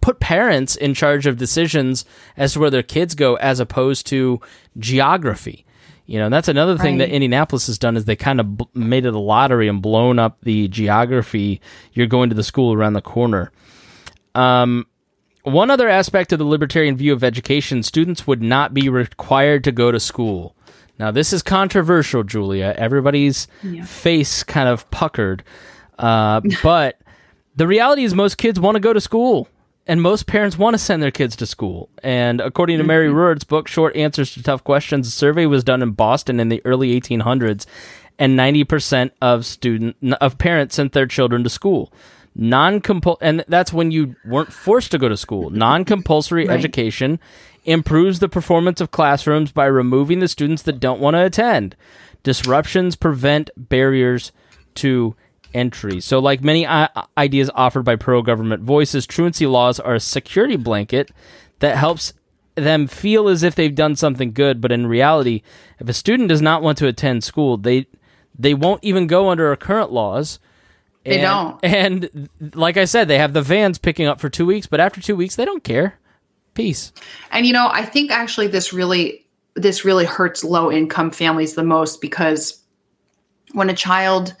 put 0.00 0.20
parents 0.20 0.74
in 0.76 0.94
charge 0.94 1.26
of 1.26 1.36
decisions 1.36 2.04
as 2.36 2.54
to 2.54 2.60
where 2.60 2.70
their 2.70 2.82
kids 2.82 3.14
go 3.14 3.34
as 3.36 3.60
opposed 3.60 4.06
to 4.06 4.40
geography. 4.78 5.64
You 6.06 6.18
know, 6.18 6.24
and 6.26 6.34
that's 6.34 6.48
another 6.48 6.76
thing 6.76 6.98
that 6.98 7.10
Indianapolis 7.10 7.68
has 7.68 7.78
done 7.78 7.96
is 7.96 8.04
they 8.04 8.16
kind 8.16 8.40
of 8.40 8.58
b- 8.58 8.66
made 8.74 9.06
it 9.06 9.14
a 9.14 9.18
lottery 9.18 9.68
and 9.68 9.80
blown 9.80 10.18
up 10.18 10.38
the 10.42 10.66
geography. 10.68 11.60
You're 11.92 12.08
going 12.08 12.28
to 12.30 12.34
the 12.34 12.42
school 12.42 12.72
around 12.74 12.94
the 12.94 13.00
corner. 13.00 13.52
Um, 14.34 14.86
one 15.44 15.70
other 15.70 15.88
aspect 15.88 16.32
of 16.32 16.38
the 16.38 16.44
libertarian 16.44 16.96
view 16.96 17.12
of 17.12 17.22
education 17.24 17.82
students 17.82 18.26
would 18.26 18.42
not 18.42 18.74
be 18.74 18.88
required 18.88 19.64
to 19.64 19.72
go 19.72 19.90
to 19.92 20.00
school. 20.00 20.54
Now, 20.98 21.10
this 21.10 21.32
is 21.32 21.42
controversial, 21.42 22.22
Julia. 22.22 22.74
Everybody's 22.76 23.48
Yeah. 23.62 23.84
face 23.84 24.42
kind 24.42 24.68
of 24.68 24.88
puckered. 24.90 25.42
Uh, 25.98 26.40
but 26.62 27.00
the 27.56 27.66
reality 27.66 28.04
is, 28.04 28.14
most 28.14 28.38
kids 28.38 28.58
want 28.60 28.74
to 28.76 28.80
go 28.80 28.92
to 28.92 29.00
school, 29.00 29.48
and 29.86 30.00
most 30.00 30.26
parents 30.26 30.58
want 30.58 30.74
to 30.74 30.78
send 30.78 31.02
their 31.02 31.10
kids 31.10 31.36
to 31.36 31.46
school. 31.46 31.88
And 32.02 32.40
according 32.40 32.78
to 32.78 32.84
Mary 32.84 33.08
mm-hmm. 33.08 33.16
Ruwart's 33.16 33.44
book, 33.44 33.68
Short 33.68 33.96
Answers 33.96 34.32
to 34.34 34.42
Tough 34.42 34.64
Questions, 34.64 35.08
a 35.08 35.10
survey 35.10 35.46
was 35.46 35.64
done 35.64 35.82
in 35.82 35.92
Boston 35.92 36.40
in 36.40 36.48
the 36.48 36.62
early 36.64 37.00
1800s, 37.00 37.66
and 38.18 38.38
90% 38.38 39.10
of 39.20 39.44
student 39.46 39.96
of 40.20 40.38
parents 40.38 40.76
sent 40.76 40.92
their 40.92 41.06
children 41.06 41.42
to 41.44 41.50
school 41.50 41.92
non 42.34 42.80
and 43.20 43.44
that's 43.48 43.72
when 43.72 43.90
you 43.90 44.16
weren't 44.24 44.52
forced 44.52 44.90
to 44.92 44.98
go 44.98 45.08
to 45.08 45.16
school. 45.16 45.50
Non-compulsory 45.62 46.46
Right. 46.46 46.58
education 46.58 47.18
improves 47.64 48.18
the 48.18 48.28
performance 48.28 48.80
of 48.80 48.90
classrooms 48.90 49.52
by 49.52 49.66
removing 49.66 50.18
the 50.18 50.28
students 50.28 50.62
that 50.62 50.80
don't 50.80 51.00
want 51.00 51.14
to 51.14 51.24
attend. 51.24 51.76
Disruptions 52.22 52.96
prevent 52.96 53.50
barriers 53.56 54.32
to 54.76 55.14
entry. 55.54 56.00
So, 56.00 56.18
like 56.18 56.42
many 56.42 56.66
I- 56.66 56.88
ideas 57.16 57.50
offered 57.54 57.82
by 57.84 57.96
pro-government 57.96 58.62
voices, 58.62 59.06
truancy 59.06 59.46
laws 59.46 59.78
are 59.80 59.94
a 59.94 60.00
security 60.00 60.56
blanket 60.56 61.10
that 61.60 61.76
helps 61.76 62.12
them 62.54 62.86
feel 62.86 63.28
as 63.28 63.42
if 63.42 63.54
they've 63.54 63.74
done 63.74 63.96
something 63.96 64.32
good, 64.32 64.60
but 64.60 64.72
in 64.72 64.86
reality, 64.86 65.42
if 65.78 65.88
a 65.88 65.92
student 65.92 66.28
does 66.28 66.42
not 66.42 66.62
want 66.62 66.76
to 66.78 66.86
attend 66.86 67.24
school, 67.24 67.56
they 67.56 67.86
they 68.38 68.54
won't 68.54 68.82
even 68.82 69.06
go 69.06 69.28
under 69.30 69.48
our 69.48 69.56
current 69.56 69.92
laws. 69.92 70.38
They 71.04 71.20
And- 71.20 71.58
don't. 71.60 71.64
And 71.64 72.28
like 72.54 72.76
I 72.76 72.84
said, 72.84 73.08
they 73.08 73.18
have 73.18 73.32
the 73.32 73.42
vans 73.42 73.78
picking 73.78 74.06
up 74.06 74.20
for 74.20 74.28
two 74.28 74.46
weeks, 74.46 74.66
but 74.66 74.80
after 74.80 75.00
two 75.00 75.16
weeks, 75.16 75.36
they 75.36 75.44
don't 75.44 75.64
care. 75.64 75.98
Peace. 76.54 76.92
And 77.30 77.46
you 77.46 77.52
know, 77.52 77.68
I 77.72 77.84
think 77.84 78.10
actually 78.10 78.46
this 78.48 78.72
really 78.72 79.24
this 79.54 79.84
really 79.84 80.04
hurts 80.06 80.44
low 80.44 80.70
income 80.72 81.10
families 81.10 81.54
the 81.54 81.64
most 81.64 82.00
because 82.00 82.58
when 83.52 83.68
a 83.70 83.74
child 83.74 84.34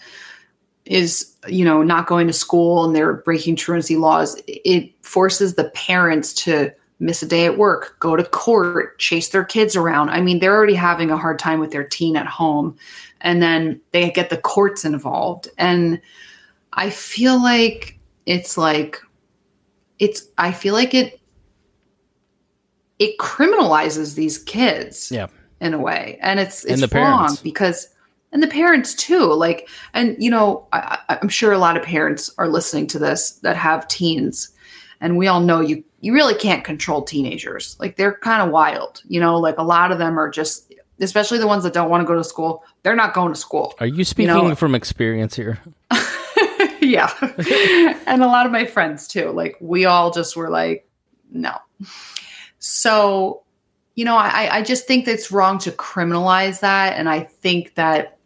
is, 0.84 1.34
you 1.48 1.64
know, 1.64 1.82
not 1.82 2.06
going 2.06 2.26
to 2.26 2.32
school 2.32 2.84
and 2.84 2.94
they're 2.94 3.14
breaking 3.14 3.56
truancy 3.56 3.96
laws, 3.96 4.40
it 4.46 4.92
forces 5.04 5.54
the 5.54 5.70
parents 5.70 6.32
to 6.34 6.72
miss 6.98 7.22
a 7.22 7.26
day 7.26 7.46
at 7.46 7.58
work, 7.58 7.96
go 8.00 8.14
to 8.16 8.24
court, 8.24 8.98
chase 8.98 9.28
their 9.30 9.44
kids 9.44 9.74
around. 9.76 10.10
I 10.10 10.20
mean, 10.20 10.38
they're 10.38 10.54
already 10.54 10.74
having 10.74 11.10
a 11.10 11.16
hard 11.16 11.38
time 11.38 11.58
with 11.60 11.70
their 11.72 11.84
teen 11.84 12.16
at 12.16 12.26
home 12.26 12.76
and 13.20 13.42
then 13.42 13.80
they 13.92 14.10
get 14.10 14.30
the 14.30 14.36
courts 14.36 14.84
involved. 14.84 15.48
And 15.58 16.00
I 16.72 16.90
feel 16.90 17.42
like 17.42 17.98
it's 18.26 18.56
like 18.56 18.98
it's 19.98 20.28
I 20.38 20.52
feel 20.52 20.74
like 20.74 20.94
it 20.94 21.20
it 22.98 23.18
criminalizes 23.18 24.14
these 24.14 24.38
kids 24.38 25.10
Yeah. 25.10 25.26
in 25.60 25.74
a 25.74 25.78
way 25.78 26.18
and 26.22 26.38
it's 26.38 26.64
And 26.64 26.80
it's 26.82 26.92
the 26.92 26.98
wrong 26.98 27.18
parents. 27.18 27.40
because 27.42 27.88
and 28.32 28.42
the 28.42 28.48
parents 28.48 28.94
too 28.94 29.32
like 29.32 29.68
and 29.94 30.16
you 30.22 30.30
know 30.30 30.66
I, 30.72 30.98
i'm 31.08 31.28
sure 31.28 31.52
a 31.52 31.58
lot 31.58 31.76
of 31.76 31.82
parents 31.82 32.30
are 32.38 32.48
listening 32.48 32.86
to 32.88 32.98
this 32.98 33.32
that 33.42 33.56
have 33.56 33.86
teens 33.88 34.50
and 35.00 35.16
we 35.16 35.26
all 35.28 35.40
know 35.40 35.60
you 35.60 35.84
you 36.00 36.12
really 36.12 36.34
can't 36.34 36.64
control 36.64 37.02
teenagers 37.02 37.76
like 37.78 37.96
they're 37.96 38.14
kind 38.14 38.42
of 38.42 38.50
wild 38.50 39.02
you 39.06 39.20
know 39.20 39.38
like 39.38 39.58
a 39.58 39.62
lot 39.62 39.92
of 39.92 39.98
them 39.98 40.18
are 40.18 40.30
just 40.30 40.72
especially 41.00 41.38
the 41.38 41.46
ones 41.46 41.64
that 41.64 41.72
don't 41.72 41.90
want 41.90 42.00
to 42.00 42.06
go 42.06 42.14
to 42.14 42.24
school 42.24 42.64
they're 42.82 42.96
not 42.96 43.14
going 43.14 43.32
to 43.32 43.38
school 43.38 43.74
Are 43.80 43.86
you 43.86 44.04
speaking 44.04 44.34
know- 44.34 44.54
from 44.54 44.74
experience 44.74 45.36
here? 45.36 45.58
yeah. 46.82 47.12
and 48.06 48.22
a 48.22 48.26
lot 48.26 48.46
of 48.46 48.52
my 48.52 48.64
friends 48.64 49.06
too. 49.06 49.30
Like 49.30 49.56
we 49.60 49.84
all 49.84 50.10
just 50.10 50.36
were 50.36 50.50
like, 50.50 50.88
no. 51.30 51.56
So, 52.58 53.42
you 53.94 54.04
know, 54.04 54.16
I, 54.16 54.58
I 54.58 54.62
just 54.62 54.86
think 54.86 55.04
that 55.06 55.12
it's 55.12 55.30
wrong 55.30 55.58
to 55.60 55.70
criminalize 55.70 56.60
that. 56.60 56.98
And 56.98 57.08
I 57.08 57.20
think 57.20 57.74
that 57.74 58.18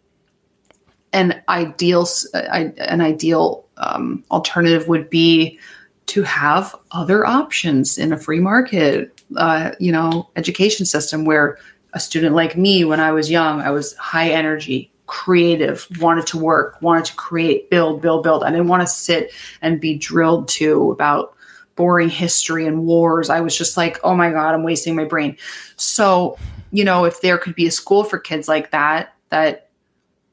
an 1.16 1.42
ideal, 1.48 2.06
an 2.34 3.00
ideal 3.00 3.64
um, 3.78 4.22
alternative 4.30 4.86
would 4.86 5.08
be 5.08 5.58
to 6.06 6.22
have 6.22 6.74
other 6.92 7.26
options 7.26 7.96
in 7.96 8.12
a 8.12 8.18
free 8.18 8.38
market, 8.38 9.22
uh, 9.36 9.72
you 9.80 9.90
know, 9.90 10.28
education 10.36 10.84
system 10.84 11.24
where 11.24 11.58
a 11.94 12.00
student 12.00 12.34
like 12.34 12.56
me, 12.56 12.84
when 12.84 13.00
I 13.00 13.12
was 13.12 13.30
young, 13.30 13.62
I 13.62 13.70
was 13.70 13.96
high 13.96 14.28
energy, 14.28 14.92
creative, 15.06 15.88
wanted 16.00 16.26
to 16.28 16.38
work, 16.38 16.80
wanted 16.82 17.06
to 17.06 17.14
create, 17.14 17.70
build, 17.70 18.02
build, 18.02 18.22
build. 18.22 18.44
I 18.44 18.50
didn't 18.50 18.68
want 18.68 18.82
to 18.82 18.86
sit 18.86 19.32
and 19.62 19.80
be 19.80 19.96
drilled 19.96 20.48
to 20.48 20.90
about 20.90 21.34
boring 21.76 22.10
history 22.10 22.66
and 22.66 22.84
wars. 22.84 23.30
I 23.30 23.40
was 23.40 23.56
just 23.56 23.78
like, 23.78 23.98
oh 24.04 24.14
my 24.14 24.30
God, 24.30 24.54
I'm 24.54 24.64
wasting 24.64 24.94
my 24.94 25.04
brain. 25.04 25.36
So, 25.76 26.36
you 26.72 26.84
know, 26.84 27.06
if 27.06 27.22
there 27.22 27.38
could 27.38 27.54
be 27.54 27.66
a 27.66 27.70
school 27.70 28.04
for 28.04 28.18
kids 28.18 28.48
like 28.48 28.70
that, 28.70 29.14
that 29.30 29.65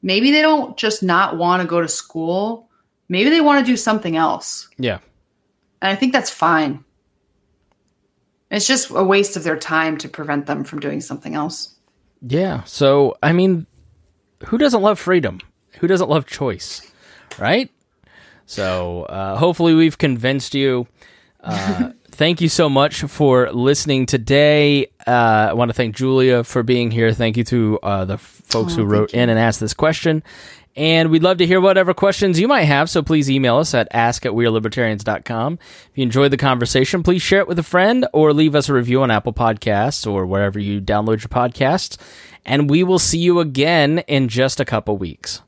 maybe 0.04 0.30
they 0.30 0.42
don't 0.42 0.76
just 0.76 1.02
not 1.02 1.36
want 1.38 1.62
to 1.62 1.66
go 1.66 1.80
to 1.80 1.88
school, 1.88 2.68
maybe 3.08 3.30
they 3.30 3.40
want 3.40 3.64
to 3.64 3.72
do 3.72 3.76
something 3.76 4.16
else. 4.16 4.68
Yeah. 4.78 4.98
And 5.80 5.90
I 5.90 5.96
think 5.96 6.12
that's 6.12 6.30
fine. 6.30 6.84
It's 8.50 8.66
just 8.66 8.90
a 8.90 9.02
waste 9.02 9.36
of 9.36 9.42
their 9.42 9.56
time 9.56 9.96
to 9.98 10.08
prevent 10.08 10.46
them 10.46 10.62
from 10.62 10.78
doing 10.78 11.00
something 11.00 11.34
else. 11.34 11.74
Yeah. 12.20 12.62
So, 12.64 13.16
I 13.22 13.32
mean, 13.32 13.66
who 14.46 14.58
doesn't 14.58 14.82
love 14.82 14.98
freedom? 14.98 15.40
Who 15.80 15.86
doesn't 15.86 16.08
love 16.08 16.26
choice? 16.26 16.92
Right? 17.38 17.70
So, 18.46 19.04
uh, 19.04 19.36
hopefully, 19.36 19.74
we've 19.74 19.96
convinced 19.96 20.54
you 20.54 20.86
uh, 21.42 21.92
thank 22.14 22.40
you 22.40 22.48
so 22.48 22.68
much 22.68 23.02
for 23.02 23.50
listening 23.52 24.06
today. 24.06 24.86
Uh, 25.06 25.48
I 25.50 25.52
want 25.52 25.68
to 25.68 25.74
thank 25.74 25.96
Julia 25.96 26.44
for 26.44 26.62
being 26.62 26.90
here. 26.90 27.12
Thank 27.12 27.36
you 27.36 27.44
to 27.44 27.78
uh, 27.82 28.04
the 28.04 28.18
folks 28.18 28.72
oh, 28.72 28.76
who 28.76 28.84
wrote 28.84 29.12
in 29.12 29.28
and 29.28 29.38
asked 29.38 29.60
this 29.60 29.74
question. 29.74 30.22
And 30.76 31.10
we'd 31.10 31.22
love 31.22 31.38
to 31.38 31.46
hear 31.46 31.60
whatever 31.60 31.94
questions 31.94 32.40
you 32.40 32.48
might 32.48 32.64
have, 32.64 32.90
so 32.90 33.00
please 33.02 33.30
email 33.30 33.58
us 33.58 33.74
at 33.74 33.86
ask 33.92 34.26
at 34.26 34.32
wearelibertarians.com. 34.32 35.58
If 35.60 35.90
you 35.94 36.02
enjoyed 36.02 36.32
the 36.32 36.36
conversation, 36.36 37.04
please 37.04 37.22
share 37.22 37.40
it 37.40 37.48
with 37.48 37.60
a 37.60 37.64
friend 37.64 38.08
or 38.12 38.32
leave 38.32 38.56
us 38.56 38.68
a 38.68 38.74
review 38.74 39.02
on 39.02 39.10
Apple 39.10 39.32
Podcasts 39.32 40.10
or 40.10 40.26
wherever 40.26 40.58
you 40.58 40.80
download 40.80 41.20
your 41.20 41.28
podcasts. 41.28 41.96
And 42.44 42.68
we 42.68 42.82
will 42.82 42.98
see 42.98 43.18
you 43.18 43.38
again 43.38 44.00
in 44.08 44.28
just 44.28 44.58
a 44.58 44.64
couple 44.64 44.98
weeks. 44.98 45.42